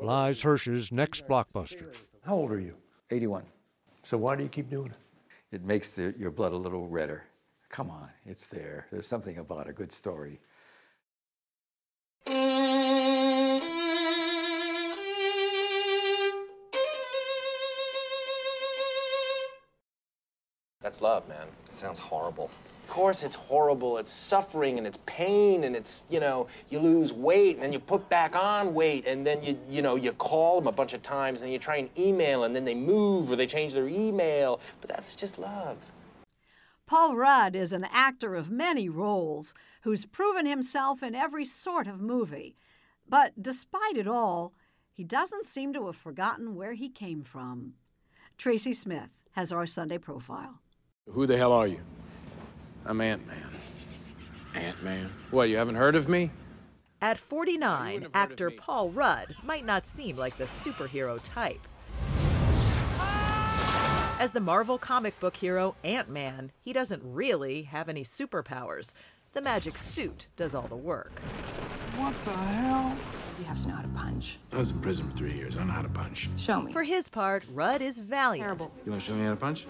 lies 0.00 0.42
Hersh's 0.42 0.92
next 0.92 1.26
blockbuster. 1.26 1.92
How 2.22 2.36
old 2.36 2.52
are 2.52 2.60
you? 2.60 2.76
81. 3.10 3.44
So 4.04 4.16
why 4.16 4.36
do 4.36 4.44
you 4.44 4.48
keep 4.48 4.70
doing 4.70 4.92
it? 4.92 5.56
It 5.56 5.64
makes 5.64 5.90
the, 5.90 6.14
your 6.16 6.30
blood 6.30 6.52
a 6.52 6.56
little 6.56 6.86
redder. 6.86 7.24
Come 7.68 7.90
on, 7.90 8.10
it's 8.24 8.46
there. 8.46 8.86
There's 8.92 9.08
something 9.08 9.38
about 9.38 9.68
a 9.68 9.72
good 9.72 9.90
story. 9.90 10.40
That's 20.86 21.02
love, 21.02 21.28
man. 21.28 21.48
It 21.66 21.74
sounds 21.74 21.98
horrible. 21.98 22.48
Of 22.84 22.90
course, 22.90 23.24
it's 23.24 23.34
horrible. 23.34 23.98
It's 23.98 24.12
suffering 24.12 24.78
and 24.78 24.86
it's 24.86 25.00
pain 25.04 25.64
and 25.64 25.74
it's, 25.74 26.04
you 26.10 26.20
know, 26.20 26.46
you 26.70 26.78
lose 26.78 27.12
weight 27.12 27.56
and 27.56 27.64
then 27.64 27.72
you 27.72 27.80
put 27.80 28.08
back 28.08 28.36
on 28.36 28.72
weight 28.72 29.04
and 29.04 29.26
then 29.26 29.42
you, 29.42 29.58
you 29.68 29.82
know, 29.82 29.96
you 29.96 30.12
call 30.12 30.60
them 30.60 30.68
a 30.68 30.72
bunch 30.72 30.94
of 30.94 31.02
times 31.02 31.42
and 31.42 31.52
you 31.52 31.58
try 31.58 31.78
and 31.78 31.90
email 31.98 32.44
and 32.44 32.54
then 32.54 32.64
they 32.64 32.76
move 32.76 33.32
or 33.32 33.34
they 33.34 33.48
change 33.48 33.74
their 33.74 33.88
email. 33.88 34.60
But 34.80 34.90
that's 34.90 35.16
just 35.16 35.40
love. 35.40 35.76
Paul 36.86 37.16
Rudd 37.16 37.56
is 37.56 37.72
an 37.72 37.88
actor 37.90 38.36
of 38.36 38.48
many 38.48 38.88
roles 38.88 39.54
who's 39.82 40.06
proven 40.06 40.46
himself 40.46 41.02
in 41.02 41.16
every 41.16 41.44
sort 41.44 41.88
of 41.88 42.00
movie. 42.00 42.54
But 43.08 43.32
despite 43.42 43.96
it 43.96 44.06
all, 44.06 44.52
he 44.92 45.02
doesn't 45.02 45.46
seem 45.46 45.72
to 45.72 45.86
have 45.86 45.96
forgotten 45.96 46.54
where 46.54 46.74
he 46.74 46.88
came 46.88 47.24
from. 47.24 47.72
Tracy 48.38 48.72
Smith 48.72 49.22
has 49.32 49.50
our 49.50 49.66
Sunday 49.66 49.98
profile. 49.98 50.60
Who 51.10 51.26
the 51.26 51.36
hell 51.36 51.52
are 51.52 51.66
you? 51.66 51.80
I'm 52.84 53.00
Ant 53.00 53.26
Man. 53.26 53.50
Ant 54.54 54.82
Man? 54.82 55.10
What, 55.30 55.48
you 55.48 55.56
haven't 55.56 55.76
heard 55.76 55.96
of 55.96 56.08
me? 56.08 56.30
At 57.00 57.18
49, 57.18 58.08
actor 58.14 58.50
Paul 58.50 58.90
Rudd 58.90 59.34
might 59.44 59.64
not 59.64 59.86
seem 59.86 60.16
like 60.16 60.36
the 60.36 60.44
superhero 60.44 61.20
type. 61.22 61.60
As 64.18 64.30
the 64.32 64.40
Marvel 64.40 64.78
comic 64.78 65.18
book 65.20 65.36
hero 65.36 65.76
Ant 65.84 66.08
Man, 66.08 66.50
he 66.62 66.72
doesn't 66.72 67.02
really 67.04 67.62
have 67.62 67.88
any 67.88 68.02
superpowers. 68.02 68.92
The 69.32 69.42
magic 69.42 69.76
suit 69.76 70.26
does 70.36 70.54
all 70.54 70.66
the 70.68 70.76
work. 70.76 71.20
What 71.96 72.14
the 72.24 72.32
hell? 72.32 72.96
You 73.38 73.44
have 73.44 73.58
to 73.62 73.68
know 73.68 73.74
how 73.74 73.82
to 73.82 73.88
punch. 73.88 74.38
I 74.52 74.56
was 74.58 74.70
in 74.70 74.80
prison 74.80 75.10
for 75.10 75.16
three 75.16 75.34
years. 75.34 75.56
I 75.56 75.64
know 75.64 75.72
how 75.72 75.82
to 75.82 75.88
punch. 75.88 76.30
Show 76.36 76.62
me. 76.62 76.72
For 76.72 76.82
his 76.82 77.08
part, 77.08 77.44
Rudd 77.52 77.82
is 77.82 77.98
valiant 77.98 78.44
Terrible. 78.44 78.72
You 78.84 78.92
want 78.92 79.02
to 79.02 79.06
show 79.06 79.14
me 79.14 79.24
how 79.24 79.30
to 79.30 79.36
punch? 79.36 79.66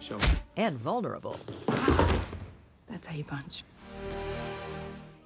Show 0.00 0.18
me. 0.18 0.24
and 0.56 0.78
vulnerable. 0.78 1.38
That's 2.88 3.06
how 3.06 3.14
you 3.16 3.24
punch. 3.24 3.64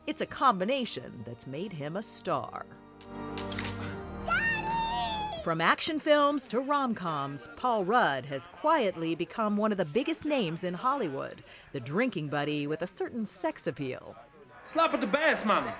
It's 0.06 0.20
a 0.20 0.26
combination 0.26 1.22
that's 1.24 1.46
made 1.46 1.72
him 1.72 1.96
a 1.96 2.02
star. 2.02 2.66
From 5.44 5.61
action 5.61 5.98
films 5.98 6.46
to 6.48 6.61
rom 6.61 6.94
coms, 6.94 7.48
Paul 7.56 7.85
Rudd 7.85 8.26
has 8.26 8.46
quietly 8.48 9.14
become 9.14 9.56
one 9.56 9.72
of 9.72 9.78
the 9.78 9.87
biggest 9.87 10.26
names 10.26 10.64
in 10.64 10.74
Hollywood, 10.74 11.42
the 11.72 11.80
drinking 11.80 12.28
buddy 12.28 12.66
with 12.66 12.83
a 12.83 12.87
certain 12.87 13.24
sex 13.24 13.66
appeal. 13.66 14.14
Slap 14.62 14.92
at 14.92 15.00
the 15.00 15.06
bass, 15.06 15.44
mommy. 15.46 15.70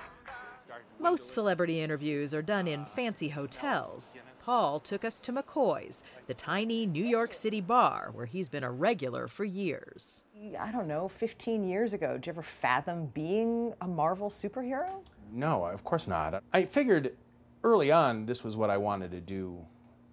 Most 0.99 1.33
celebrity 1.33 1.81
interviews 1.81 2.33
are 2.33 2.41
done 2.41 2.67
in 2.67 2.85
fancy 2.85 3.29
hotels. 3.29 4.15
Paul 4.43 4.79
took 4.79 5.05
us 5.05 5.19
to 5.19 5.31
McCoy's, 5.31 6.03
the 6.25 6.33
tiny 6.33 6.87
New 6.87 7.05
York 7.05 7.31
City 7.31 7.61
bar 7.61 8.09
where 8.11 8.25
he's 8.25 8.49
been 8.49 8.63
a 8.63 8.71
regular 8.71 9.27
for 9.27 9.45
years. 9.45 10.23
I 10.59 10.71
don't 10.71 10.87
know, 10.87 11.07
15 11.07 11.63
years 11.63 11.93
ago, 11.93 12.13
did 12.13 12.25
you 12.25 12.31
ever 12.31 12.41
fathom 12.41 13.05
being 13.13 13.71
a 13.81 13.87
Marvel 13.87 14.29
superhero? 14.29 15.05
No, 15.31 15.65
of 15.65 15.83
course 15.83 16.07
not. 16.07 16.41
I 16.53 16.65
figured 16.65 17.15
early 17.63 17.91
on 17.91 18.25
this 18.25 18.43
was 18.43 18.57
what 18.57 18.71
I 18.71 18.77
wanted 18.77 19.11
to 19.11 19.21
do 19.21 19.63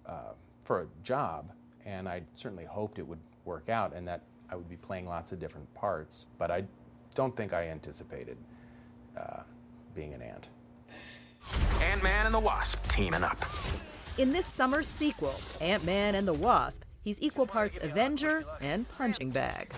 uh, 0.05 0.33
for 0.63 0.81
a 0.81 0.87
job, 1.03 1.51
and 1.85 2.07
I 2.07 2.21
certainly 2.35 2.65
hoped 2.65 2.99
it 2.99 3.07
would 3.07 3.19
work 3.45 3.67
out 3.69 3.95
and 3.95 4.07
that 4.07 4.21
I 4.51 4.55
would 4.55 4.69
be 4.69 4.77
playing 4.77 5.07
lots 5.07 5.31
of 5.31 5.39
different 5.39 5.73
parts, 5.73 6.27
but 6.37 6.51
I 6.51 6.65
don't 7.15 7.35
think 7.35 7.51
I 7.51 7.67
anticipated 7.69 8.37
uh, 9.17 9.41
being 9.95 10.13
an 10.13 10.21
ant. 10.21 10.49
Ant 11.81 12.03
Man 12.03 12.25
and 12.27 12.33
the 12.33 12.39
Wasp 12.39 12.87
teaming 12.89 13.23
up. 13.23 13.43
In 14.17 14.31
this 14.33 14.45
summer's 14.45 14.87
sequel, 14.87 15.39
Ant 15.61 15.85
Man 15.85 16.15
and 16.15 16.27
the 16.27 16.33
Wasp, 16.33 16.83
he's 17.01 17.21
equal 17.21 17.45
parts 17.45 17.79
Avenger 17.81 18.43
and 18.59 18.89
punching 18.89 19.29
bag. 19.29 19.73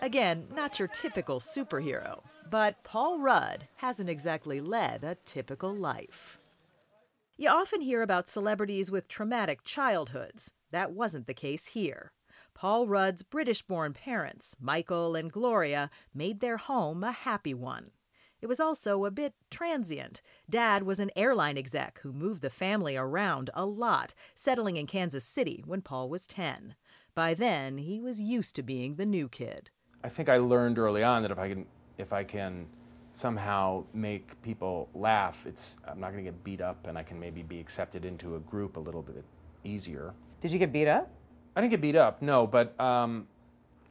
Again, 0.00 0.46
not 0.54 0.78
your 0.78 0.88
typical 0.88 1.40
superhero, 1.40 2.20
But 2.50 2.82
Paul 2.84 3.18
Rudd 3.18 3.68
hasn't 3.76 4.08
exactly 4.08 4.60
led 4.60 5.02
a 5.02 5.16
typical 5.24 5.74
life. 5.74 6.38
You 7.36 7.48
often 7.48 7.80
hear 7.80 8.00
about 8.02 8.28
celebrities 8.28 8.90
with 8.90 9.08
traumatic 9.08 9.64
childhoods. 9.64 10.52
That 10.70 10.92
wasn't 10.92 11.26
the 11.26 11.34
case 11.34 11.68
here. 11.68 12.12
Paul 12.54 12.86
Rudd's 12.86 13.22
British 13.22 13.62
born 13.62 13.92
parents, 13.92 14.56
Michael 14.60 15.16
and 15.16 15.32
Gloria, 15.32 15.90
made 16.14 16.40
their 16.40 16.58
home 16.58 17.02
a 17.02 17.12
happy 17.12 17.54
one. 17.54 17.90
It 18.44 18.46
was 18.46 18.60
also 18.60 19.06
a 19.06 19.10
bit 19.10 19.32
transient. 19.50 20.20
Dad 20.50 20.82
was 20.82 21.00
an 21.00 21.10
airline 21.16 21.56
exec 21.56 22.00
who 22.00 22.12
moved 22.12 22.42
the 22.42 22.50
family 22.50 22.94
around 22.94 23.48
a 23.54 23.64
lot, 23.64 24.12
settling 24.34 24.76
in 24.76 24.86
Kansas 24.86 25.24
City 25.24 25.64
when 25.66 25.80
Paul 25.80 26.10
was 26.10 26.26
10. 26.26 26.74
By 27.14 27.32
then, 27.32 27.78
he 27.78 28.02
was 28.02 28.20
used 28.20 28.54
to 28.56 28.62
being 28.62 28.96
the 28.96 29.06
new 29.06 29.30
kid. 29.30 29.70
I 30.04 30.10
think 30.10 30.28
I 30.28 30.36
learned 30.36 30.78
early 30.78 31.02
on 31.02 31.22
that 31.22 31.30
if 31.30 31.38
I 31.38 31.48
can, 31.48 31.64
if 31.96 32.12
I 32.12 32.22
can 32.22 32.66
somehow 33.14 33.84
make 33.94 34.42
people 34.42 34.90
laugh, 34.94 35.46
it's 35.46 35.76
I'm 35.88 35.98
not 35.98 36.12
going 36.12 36.22
to 36.22 36.30
get 36.30 36.44
beat 36.44 36.60
up, 36.60 36.86
and 36.86 36.98
I 36.98 37.02
can 37.02 37.18
maybe 37.18 37.42
be 37.42 37.58
accepted 37.58 38.04
into 38.04 38.36
a 38.36 38.40
group 38.40 38.76
a 38.76 38.80
little 38.80 39.00
bit 39.00 39.24
easier. 39.64 40.12
Did 40.42 40.52
you 40.52 40.58
get 40.58 40.70
beat 40.70 40.86
up? 40.86 41.10
I 41.56 41.62
didn't 41.62 41.70
get 41.70 41.80
beat 41.80 41.96
up, 41.96 42.20
no, 42.20 42.46
but 42.46 42.78
um, 42.78 43.26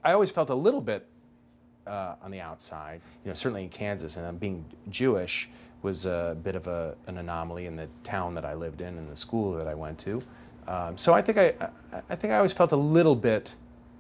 I 0.04 0.14
always 0.14 0.30
felt 0.30 0.52
a 0.52 0.56
little 0.56 0.82
bit 0.82 1.08
uh, 1.88 2.16
on 2.22 2.32
the 2.32 2.40
outside. 2.40 3.02
You 3.24 3.30
know, 3.30 3.34
certainly 3.34 3.64
in 3.64 3.70
Kansas, 3.70 4.18
and 4.18 4.40
being 4.40 4.66
Jewish 4.90 5.50
was 5.82 6.06
a 6.06 6.38
bit 6.44 6.56
of 6.56 6.68
a, 6.68 6.96
an 7.08 7.18
anomaly 7.18 7.66
in 7.66 7.76
the 7.76 7.88
town 8.04 8.34
that 8.36 8.46
I 8.46 8.54
lived 8.54 8.82
in 8.82 8.98
and 8.98 9.10
the 9.10 9.16
school 9.16 9.54
that 9.54 9.68
I 9.68 9.74
went 9.74 10.00
to. 10.00 10.24
Um, 10.68 10.98
so 10.98 11.14
I 11.14 11.22
think 11.22 11.38
I, 11.38 11.54
I 12.10 12.16
think 12.16 12.32
I 12.32 12.38
always 12.38 12.54
felt 12.54 12.72
a 12.72 12.78
little 12.78 13.16
bit 13.16 13.56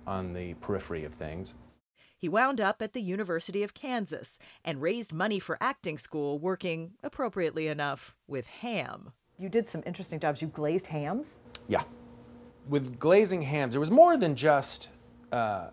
on 0.07 0.33
the 0.33 0.53
periphery 0.55 1.03
of 1.03 1.13
things. 1.13 1.55
He 2.17 2.29
wound 2.29 2.61
up 2.61 2.81
at 2.81 2.93
the 2.93 3.01
University 3.01 3.63
of 3.63 3.73
Kansas 3.73 4.39
and 4.63 4.81
raised 4.81 5.11
money 5.11 5.39
for 5.39 5.57
acting 5.59 5.97
school, 5.97 6.39
working, 6.39 6.93
appropriately 7.03 7.67
enough, 7.67 8.15
with 8.27 8.47
ham. 8.47 9.11
You 9.37 9.49
did 9.49 9.67
some 9.67 9.83
interesting 9.85 10.21
jobs. 10.21 10.41
You 10.41 10.47
glazed 10.47 10.87
hams? 10.87 11.41
Yeah. 11.67 11.83
With 12.69 12.97
glazing 12.97 13.41
hams, 13.41 13.75
it 13.75 13.79
was 13.79 13.91
more 13.91 14.15
than 14.15 14.37
just 14.37 14.91
uh, 15.33 15.67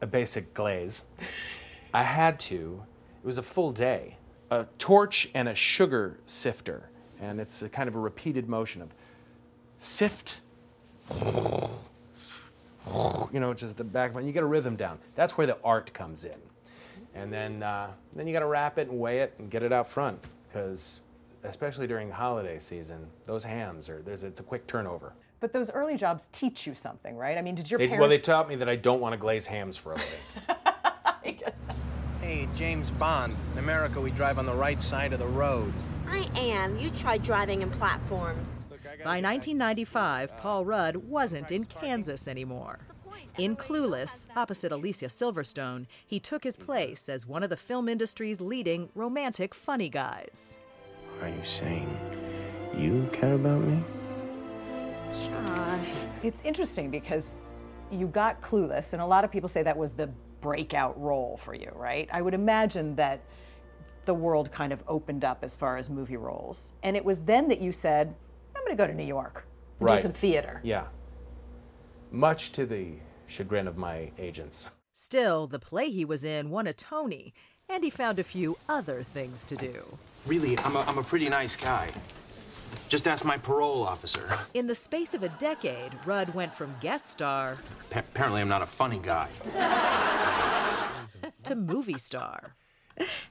a 0.00 0.06
basic 0.06 0.52
glaze. 0.54 1.04
I 1.94 2.02
had 2.02 2.38
to. 2.40 2.82
It 3.22 3.26
was 3.26 3.38
a 3.38 3.42
full 3.42 3.72
day. 3.72 4.16
A 4.50 4.66
torch 4.78 5.28
and 5.34 5.48
a 5.48 5.54
sugar 5.54 6.18
sifter. 6.26 6.88
And 7.20 7.40
it's 7.40 7.62
a 7.62 7.68
kind 7.68 7.88
of 7.88 7.96
a 7.96 7.98
repeated 7.98 8.48
motion 8.48 8.82
of 8.82 8.90
sift, 9.78 10.40
you 13.32 13.40
know, 13.40 13.54
just 13.54 13.76
the 13.76 13.84
back 13.84 14.10
of 14.10 14.18
it. 14.18 14.24
You 14.24 14.32
get 14.32 14.42
a 14.42 14.46
rhythm 14.46 14.76
down. 14.76 14.98
That's 15.14 15.36
where 15.38 15.46
the 15.46 15.58
art 15.64 15.92
comes 15.92 16.24
in. 16.24 16.36
And 17.14 17.32
then, 17.32 17.62
uh, 17.62 17.90
then 18.14 18.26
you 18.26 18.32
got 18.32 18.40
to 18.40 18.46
wrap 18.46 18.78
it 18.78 18.88
and 18.88 18.98
weigh 18.98 19.20
it 19.20 19.34
and 19.38 19.50
get 19.50 19.62
it 19.62 19.72
out 19.72 19.86
front. 19.86 20.22
Because 20.48 21.00
especially 21.44 21.86
during 21.86 22.10
holiday 22.10 22.58
season, 22.58 23.06
those 23.24 23.42
hams 23.42 23.88
are, 23.88 24.02
there's, 24.02 24.24
it's 24.24 24.40
a 24.40 24.44
quick 24.44 24.66
turnover. 24.66 25.14
But 25.40 25.52
those 25.52 25.70
early 25.70 25.96
jobs 25.96 26.28
teach 26.32 26.66
you 26.66 26.74
something, 26.74 27.16
right? 27.16 27.36
I 27.36 27.42
mean, 27.42 27.54
did 27.54 27.70
your 27.70 27.78
they, 27.78 27.88
parents... 27.88 28.00
Well, 28.00 28.08
they 28.08 28.18
taught 28.18 28.48
me 28.48 28.56
that 28.56 28.68
I 28.68 28.76
don't 28.76 29.00
want 29.00 29.12
to 29.12 29.18
glaze 29.18 29.46
hams 29.46 29.76
for 29.76 29.92
a 29.92 29.96
living. 29.96 30.56
I 31.24 31.30
guess. 31.38 31.54
Hey, 32.20 32.48
James 32.56 32.90
Bond. 32.90 33.36
In 33.52 33.58
America, 33.58 34.00
we 34.00 34.10
drive 34.10 34.38
on 34.38 34.46
the 34.46 34.54
right 34.54 34.80
side 34.80 35.12
of 35.12 35.18
the 35.18 35.26
road. 35.26 35.72
I 36.08 36.28
am. 36.36 36.78
You 36.78 36.90
tried 36.90 37.22
driving 37.22 37.62
in 37.62 37.70
platforms. 37.70 38.48
By 39.04 39.20
1995, 39.20 40.36
Paul 40.38 40.64
Rudd 40.64 40.96
wasn't 40.96 41.50
in 41.50 41.64
Kansas 41.64 42.26
anymore. 42.26 42.78
In 43.38 43.54
Clueless, 43.54 44.28
opposite 44.34 44.72
Alicia 44.72 45.06
Silverstone, 45.06 45.86
he 46.06 46.18
took 46.18 46.42
his 46.42 46.56
place 46.56 47.08
as 47.10 47.26
one 47.26 47.42
of 47.42 47.50
the 47.50 47.56
film 47.56 47.88
industry's 47.88 48.40
leading 48.40 48.88
romantic 48.94 49.54
funny 49.54 49.90
guys. 49.90 50.58
Are 51.20 51.28
you 51.28 51.44
saying 51.44 51.94
you 52.74 53.08
care 53.12 53.34
about 53.34 53.60
me? 53.60 53.82
Josh. 55.24 55.94
It's 56.22 56.42
interesting 56.42 56.90
because 56.90 57.38
you 57.90 58.06
got 58.08 58.40
Clueless, 58.40 58.92
and 58.92 59.02
a 59.02 59.06
lot 59.06 59.24
of 59.24 59.30
people 59.30 59.48
say 59.48 59.62
that 59.62 59.76
was 59.76 59.92
the 59.92 60.08
breakout 60.40 61.00
role 61.00 61.40
for 61.44 61.54
you, 61.54 61.70
right? 61.74 62.08
I 62.12 62.22
would 62.22 62.34
imagine 62.34 62.94
that 62.96 63.20
the 64.04 64.14
world 64.14 64.52
kind 64.52 64.72
of 64.72 64.82
opened 64.86 65.24
up 65.24 65.42
as 65.42 65.56
far 65.56 65.76
as 65.76 65.90
movie 65.90 66.16
roles. 66.16 66.72
And 66.82 66.96
it 66.96 67.04
was 67.04 67.20
then 67.22 67.48
that 67.48 67.60
you 67.60 67.72
said, 67.72 68.14
I'm 68.54 68.62
going 68.64 68.76
to 68.76 68.80
go 68.80 68.86
to 68.86 68.94
New 68.94 69.04
York 69.06 69.44
and 69.80 69.88
Right. 69.88 69.96
do 69.96 70.02
some 70.02 70.12
theater. 70.12 70.60
Yeah. 70.62 70.84
Much 72.12 72.52
to 72.52 72.66
the 72.66 72.92
chagrin 73.26 73.66
of 73.66 73.76
my 73.76 74.10
agents. 74.18 74.70
Still, 74.94 75.46
the 75.46 75.58
play 75.58 75.90
he 75.90 76.04
was 76.04 76.24
in 76.24 76.50
won 76.50 76.66
a 76.66 76.72
Tony, 76.72 77.34
and 77.68 77.82
he 77.84 77.90
found 77.90 78.18
a 78.18 78.24
few 78.24 78.56
other 78.68 79.02
things 79.02 79.44
to 79.44 79.56
do. 79.56 79.98
Really, 80.24 80.56
I'm 80.60 80.76
a, 80.76 80.80
I'm 80.82 80.98
a 80.98 81.02
pretty 81.02 81.28
nice 81.28 81.56
guy. 81.56 81.90
Just 82.88 83.08
ask 83.08 83.24
my 83.24 83.36
parole 83.36 83.82
officer. 83.82 84.38
In 84.54 84.66
the 84.66 84.74
space 84.74 85.12
of 85.14 85.22
a 85.22 85.28
decade, 85.30 85.92
Rudd 86.04 86.32
went 86.34 86.54
from 86.54 86.74
guest 86.80 87.10
star 87.10 87.58
Pa- 87.90 88.00
apparently, 88.00 88.40
I'm 88.40 88.48
not 88.48 88.62
a 88.62 88.66
funny 88.66 89.00
guy. 89.02 89.28
to 91.44 91.54
movie 91.56 91.98
star. 91.98 92.54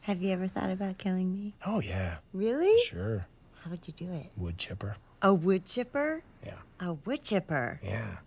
Have 0.02 0.22
you 0.22 0.32
ever 0.32 0.48
thought 0.48 0.70
about 0.70 0.98
killing 0.98 1.34
me? 1.34 1.54
Oh, 1.65 1.80
yeah. 1.80 2.18
Really? 2.34 2.78
Sure. 2.86 3.26
How 3.63 3.72
would 3.72 3.88
you 3.88 3.94
do 3.94 4.12
it? 4.12 4.28
Wood 4.38 4.58
chipper. 4.58 4.98
A 5.22 5.34
wood 5.34 5.65
chipper? 5.65 6.22
Yeah. 6.46 6.54
A 6.80 6.94
wood 6.94 7.24
chipper? 7.24 7.80
Yeah. 7.84 8.18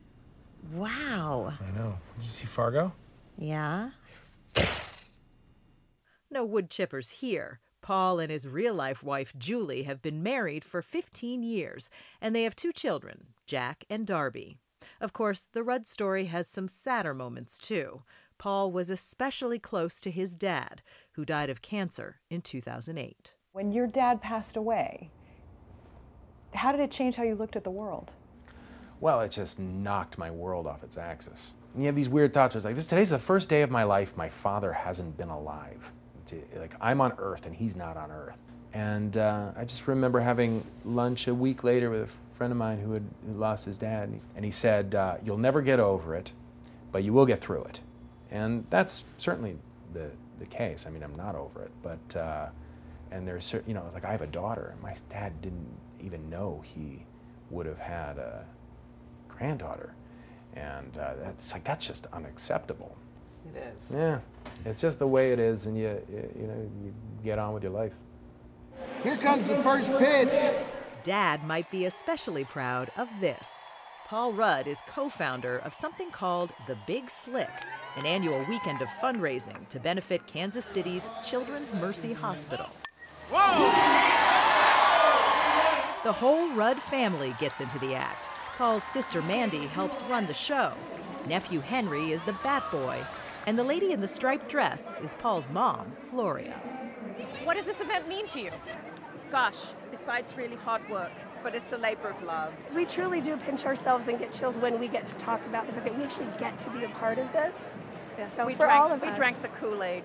Wow. 0.72 1.52
I 1.60 1.78
know. 1.78 1.98
Did 2.16 2.24
you 2.24 2.30
see 2.30 2.46
Fargo? 2.46 2.92
Yeah? 3.36 3.90
No 6.30 6.44
wood 6.44 6.68
chippers 6.70 7.10
here. 7.10 7.60
Paul 7.88 8.20
and 8.20 8.30
his 8.30 8.46
real 8.46 8.74
life 8.74 9.02
wife, 9.02 9.32
Julie, 9.38 9.84
have 9.84 10.02
been 10.02 10.22
married 10.22 10.62
for 10.62 10.82
15 10.82 11.42
years, 11.42 11.88
and 12.20 12.36
they 12.36 12.42
have 12.42 12.54
two 12.54 12.70
children, 12.70 13.28
Jack 13.46 13.86
and 13.88 14.06
Darby. 14.06 14.58
Of 15.00 15.14
course, 15.14 15.48
the 15.50 15.62
Rudd 15.62 15.86
story 15.86 16.26
has 16.26 16.46
some 16.46 16.68
sadder 16.68 17.14
moments, 17.14 17.58
too. 17.58 18.02
Paul 18.36 18.70
was 18.72 18.90
especially 18.90 19.58
close 19.58 20.02
to 20.02 20.10
his 20.10 20.36
dad, 20.36 20.82
who 21.12 21.24
died 21.24 21.48
of 21.48 21.62
cancer 21.62 22.20
in 22.28 22.42
2008. 22.42 23.32
When 23.52 23.72
your 23.72 23.86
dad 23.86 24.20
passed 24.20 24.58
away, 24.58 25.10
how 26.52 26.72
did 26.72 26.82
it 26.82 26.90
change 26.90 27.16
how 27.16 27.22
you 27.22 27.36
looked 27.36 27.56
at 27.56 27.64
the 27.64 27.70
world? 27.70 28.12
Well, 29.00 29.22
it 29.22 29.30
just 29.30 29.58
knocked 29.58 30.18
my 30.18 30.30
world 30.30 30.66
off 30.66 30.84
its 30.84 30.98
axis. 30.98 31.54
And 31.72 31.82
you 31.82 31.86
have 31.86 31.96
these 31.96 32.10
weird 32.10 32.34
thoughts. 32.34 32.54
It's 32.54 32.66
like, 32.66 32.74
this, 32.74 32.84
today's 32.84 33.08
the 33.08 33.18
first 33.18 33.48
day 33.48 33.62
of 33.62 33.70
my 33.70 33.84
life 33.84 34.14
my 34.14 34.28
father 34.28 34.74
hasn't 34.74 35.16
been 35.16 35.30
alive. 35.30 35.90
It's, 36.32 36.56
like, 36.58 36.74
I'm 36.80 37.00
on 37.00 37.12
Earth 37.18 37.46
and 37.46 37.54
he's 37.54 37.76
not 37.76 37.96
on 37.96 38.10
Earth. 38.10 38.40
And 38.74 39.16
uh, 39.16 39.52
I 39.56 39.64
just 39.64 39.88
remember 39.88 40.20
having 40.20 40.62
lunch 40.84 41.26
a 41.26 41.34
week 41.34 41.64
later 41.64 41.90
with 41.90 42.02
a 42.02 42.36
friend 42.36 42.52
of 42.52 42.56
mine 42.56 42.78
who 42.78 42.92
had 42.92 43.04
lost 43.26 43.64
his 43.64 43.78
dad. 43.78 44.12
And 44.36 44.44
he 44.44 44.50
said, 44.50 44.94
uh, 44.94 45.16
You'll 45.24 45.38
never 45.38 45.62
get 45.62 45.80
over 45.80 46.14
it, 46.14 46.32
but 46.92 47.02
you 47.02 47.12
will 47.12 47.26
get 47.26 47.40
through 47.40 47.64
it. 47.64 47.80
And 48.30 48.66
that's 48.68 49.04
certainly 49.16 49.56
the, 49.94 50.10
the 50.38 50.46
case. 50.46 50.86
I 50.86 50.90
mean, 50.90 51.02
I'm 51.02 51.14
not 51.14 51.34
over 51.34 51.62
it, 51.62 51.70
but, 51.82 52.16
uh, 52.16 52.46
and 53.10 53.26
there's, 53.26 53.54
you 53.66 53.72
know, 53.72 53.84
like 53.94 54.04
I 54.04 54.12
have 54.12 54.20
a 54.20 54.26
daughter. 54.26 54.74
My 54.82 54.94
dad 55.08 55.40
didn't 55.40 55.66
even 56.00 56.28
know 56.28 56.62
he 56.62 57.04
would 57.50 57.64
have 57.64 57.78
had 57.78 58.18
a 58.18 58.44
granddaughter. 59.28 59.94
And 60.54 60.96
uh, 60.98 61.12
it's 61.38 61.52
like, 61.54 61.64
that's 61.64 61.86
just 61.86 62.06
unacceptable. 62.12 62.96
It 63.54 63.74
is. 63.76 63.94
Yeah, 63.94 64.18
it's 64.64 64.80
just 64.80 64.98
the 64.98 65.06
way 65.06 65.32
it 65.32 65.38
is, 65.38 65.66
and 65.66 65.76
you, 65.76 66.00
you, 66.10 66.30
you 66.40 66.46
know, 66.46 66.70
you 66.84 66.94
get 67.24 67.38
on 67.38 67.54
with 67.54 67.62
your 67.62 67.72
life. 67.72 67.94
Here 69.02 69.16
comes 69.16 69.48
the 69.48 69.56
first 69.62 69.96
pitch. 69.98 70.32
Dad 71.02 71.44
might 71.44 71.70
be 71.70 71.86
especially 71.86 72.44
proud 72.44 72.90
of 72.96 73.08
this. 73.20 73.70
Paul 74.06 74.32
Rudd 74.32 74.66
is 74.66 74.82
co 74.88 75.08
founder 75.08 75.58
of 75.58 75.74
something 75.74 76.10
called 76.10 76.50
The 76.66 76.76
Big 76.86 77.10
Slick, 77.10 77.50
an 77.96 78.06
annual 78.06 78.44
weekend 78.48 78.82
of 78.82 78.88
fundraising 79.02 79.68
to 79.68 79.78
benefit 79.78 80.26
Kansas 80.26 80.64
City's 80.64 81.10
Children's 81.26 81.72
Mercy 81.74 82.12
Hospital. 82.12 82.68
Whoa! 83.30 84.08
The 86.04 86.12
whole 86.12 86.48
Rudd 86.50 86.78
family 86.78 87.34
gets 87.38 87.60
into 87.60 87.78
the 87.80 87.94
act. 87.94 88.28
Paul's 88.56 88.82
sister 88.82 89.20
Mandy 89.22 89.66
helps 89.66 90.02
run 90.04 90.26
the 90.26 90.34
show. 90.34 90.72
Nephew 91.28 91.60
Henry 91.60 92.12
is 92.12 92.22
the 92.22 92.32
bat 92.42 92.64
boy. 92.72 92.98
And 93.48 93.58
the 93.58 93.64
lady 93.64 93.92
in 93.92 94.00
the 94.02 94.06
striped 94.06 94.50
dress 94.50 95.00
is 95.02 95.14
Paul's 95.14 95.48
mom, 95.48 95.96
Gloria. 96.10 96.52
What 97.44 97.56
does 97.56 97.64
this 97.64 97.80
event 97.80 98.06
mean 98.06 98.26
to 98.26 98.40
you? 98.42 98.50
Gosh, 99.30 99.72
besides 99.90 100.36
really 100.36 100.56
hard 100.56 100.86
work, 100.90 101.10
but 101.42 101.54
it's 101.54 101.72
a 101.72 101.78
labor 101.78 102.08
of 102.08 102.22
love. 102.24 102.52
We 102.74 102.84
truly 102.84 103.22
do 103.22 103.38
pinch 103.38 103.64
ourselves 103.64 104.06
and 104.06 104.18
get 104.18 104.32
chills 104.32 104.58
when 104.58 104.78
we 104.78 104.86
get 104.86 105.06
to 105.06 105.14
talk 105.14 105.42
about 105.46 105.66
the 105.66 105.72
fact 105.72 105.86
that 105.86 105.96
we 105.96 106.04
actually 106.04 106.28
get 106.38 106.58
to 106.58 106.68
be 106.68 106.84
a 106.84 106.90
part 106.90 107.16
of 107.16 107.32
this. 107.32 107.54
So 108.36 108.44
we 108.44 108.52
for 108.52 108.66
drank, 108.66 108.82
all 108.82 108.92
of 108.92 109.00
we 109.00 109.08
us, 109.08 109.16
drank 109.16 109.40
the 109.40 109.48
Kool-Aid. 109.48 110.04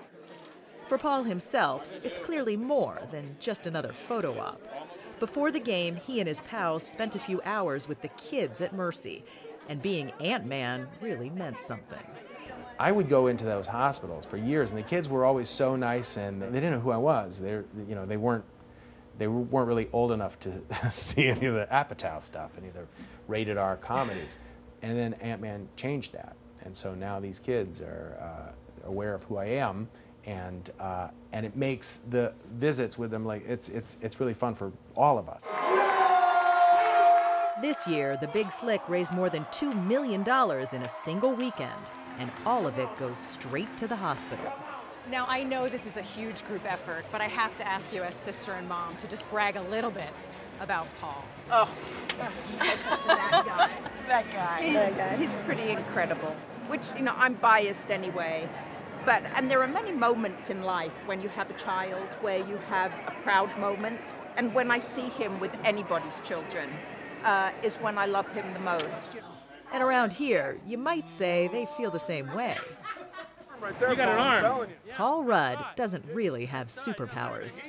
For 0.88 0.96
Paul 0.96 1.24
himself, 1.24 1.86
it's 2.02 2.18
clearly 2.18 2.56
more 2.56 2.98
than 3.10 3.36
just 3.40 3.66
another 3.66 3.92
photo 3.92 4.38
op. 4.38 4.62
Before 5.20 5.52
the 5.52 5.60
game, 5.60 5.96
he 5.96 6.18
and 6.18 6.26
his 6.26 6.40
pals 6.48 6.82
spent 6.82 7.14
a 7.14 7.18
few 7.18 7.42
hours 7.44 7.88
with 7.88 8.00
the 8.00 8.08
kids 8.08 8.62
at 8.62 8.72
Mercy, 8.72 9.22
and 9.68 9.82
being 9.82 10.12
Ant 10.18 10.46
Man 10.46 10.88
really 11.02 11.28
meant 11.28 11.60
something. 11.60 12.06
I 12.78 12.90
would 12.92 13.08
go 13.08 13.28
into 13.28 13.44
those 13.44 13.66
hospitals 13.66 14.26
for 14.26 14.36
years, 14.36 14.70
and 14.70 14.78
the 14.78 14.84
kids 14.84 15.08
were 15.08 15.24
always 15.24 15.48
so 15.48 15.76
nice, 15.76 16.16
and 16.16 16.42
they 16.42 16.60
didn't 16.60 16.72
know 16.72 16.80
who 16.80 16.90
I 16.90 16.96
was. 16.96 17.38
They, 17.38 17.50
you 17.50 17.94
know, 17.94 18.04
they 18.04 18.16
weren't, 18.16 18.44
they 19.18 19.28
weren't 19.28 19.68
really 19.68 19.88
old 19.92 20.12
enough 20.12 20.38
to 20.40 20.60
see 20.90 21.26
any 21.26 21.46
of 21.46 21.54
the 21.54 21.68
Apatow 21.70 22.20
stuff, 22.20 22.50
any 22.58 22.68
of 22.68 22.74
the 22.74 22.86
rated 23.28 23.56
R 23.56 23.76
comedies. 23.76 24.38
And 24.82 24.98
then 24.98 25.14
Ant 25.14 25.40
Man 25.40 25.68
changed 25.76 26.12
that, 26.12 26.36
and 26.64 26.76
so 26.76 26.94
now 26.94 27.20
these 27.20 27.38
kids 27.38 27.80
are 27.80 28.18
uh, 28.20 28.88
aware 28.88 29.14
of 29.14 29.24
who 29.24 29.36
I 29.38 29.46
am, 29.46 29.88
and 30.26 30.70
uh, 30.80 31.08
and 31.32 31.46
it 31.46 31.56
makes 31.56 32.00
the 32.10 32.32
visits 32.54 32.98
with 32.98 33.10
them 33.10 33.24
like 33.24 33.46
it's 33.48 33.68
it's 33.68 33.96
it's 34.02 34.20
really 34.20 34.34
fun 34.34 34.54
for 34.54 34.72
all 34.94 35.18
of 35.18 35.28
us. 35.28 35.52
This 37.60 37.86
year, 37.86 38.16
the 38.16 38.26
Big 38.26 38.50
Slick 38.50 38.80
raised 38.88 39.12
more 39.12 39.30
than 39.30 39.44
$2 39.52 39.86
million 39.86 40.22
in 40.22 40.82
a 40.82 40.88
single 40.88 41.32
weekend, 41.34 41.70
and 42.18 42.28
all 42.44 42.66
of 42.66 42.78
it 42.78 42.88
goes 42.98 43.16
straight 43.16 43.76
to 43.76 43.86
the 43.86 43.94
hospital. 43.94 44.52
Now, 45.08 45.24
I 45.28 45.44
know 45.44 45.68
this 45.68 45.86
is 45.86 45.96
a 45.96 46.02
huge 46.02 46.44
group 46.46 46.62
effort, 46.64 47.04
but 47.12 47.20
I 47.20 47.28
have 47.28 47.54
to 47.56 47.66
ask 47.66 47.92
you, 47.92 48.02
as 48.02 48.16
sister 48.16 48.52
and 48.54 48.68
mom, 48.68 48.96
to 48.96 49.06
just 49.06 49.30
brag 49.30 49.54
a 49.54 49.62
little 49.62 49.92
bit 49.92 50.10
about 50.60 50.88
Paul. 51.00 51.24
Oh, 51.52 51.72
that 52.18 53.44
guy. 53.46 53.70
That 54.08 54.32
guy. 54.32 54.62
He's, 54.62 54.96
That 54.96 55.10
guy. 55.12 55.16
he's 55.16 55.34
pretty 55.46 55.70
incredible, 55.70 56.34
which, 56.66 56.82
you 56.96 57.02
know, 57.02 57.14
I'm 57.16 57.34
biased 57.34 57.92
anyway. 57.92 58.48
But, 59.04 59.22
and 59.36 59.48
there 59.48 59.62
are 59.62 59.68
many 59.68 59.92
moments 59.92 60.50
in 60.50 60.64
life 60.64 60.98
when 61.06 61.20
you 61.20 61.28
have 61.28 61.50
a 61.50 61.54
child 61.54 62.08
where 62.20 62.38
you 62.38 62.56
have 62.68 62.90
a 63.06 63.14
proud 63.22 63.56
moment. 63.60 64.16
And 64.36 64.52
when 64.54 64.72
I 64.72 64.80
see 64.80 65.02
him 65.02 65.38
with 65.38 65.52
anybody's 65.62 66.18
children, 66.20 66.70
uh, 67.24 67.50
is 67.62 67.74
when 67.76 67.98
I 67.98 68.06
love 68.06 68.30
him 68.32 68.52
the 68.54 68.60
most. 68.60 69.16
And 69.72 69.82
around 69.82 70.12
here, 70.12 70.58
you 70.66 70.78
might 70.78 71.08
say 71.08 71.48
they 71.48 71.66
feel 71.76 71.90
the 71.90 71.98
same 71.98 72.32
way. 72.34 72.56
You 73.80 73.96
got 73.96 74.08
an 74.08 74.18
arm. 74.18 74.68
Paul 74.96 75.24
Rudd 75.24 75.58
doesn't 75.74 76.04
really 76.12 76.44
have 76.44 76.68
superpowers. 76.68 77.60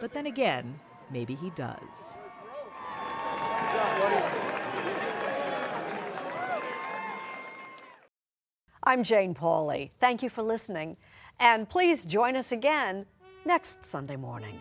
But 0.00 0.12
then 0.12 0.26
again, 0.26 0.80
maybe 1.10 1.34
he 1.34 1.50
does. 1.50 2.18
I'm 8.84 9.04
Jane 9.04 9.34
Pauley. 9.34 9.90
Thank 10.00 10.22
you 10.22 10.28
for 10.28 10.42
listening. 10.42 10.96
And 11.38 11.68
please 11.68 12.04
join 12.04 12.34
us 12.34 12.50
again 12.50 13.06
next 13.44 13.84
Sunday 13.84 14.16
morning. 14.16 14.60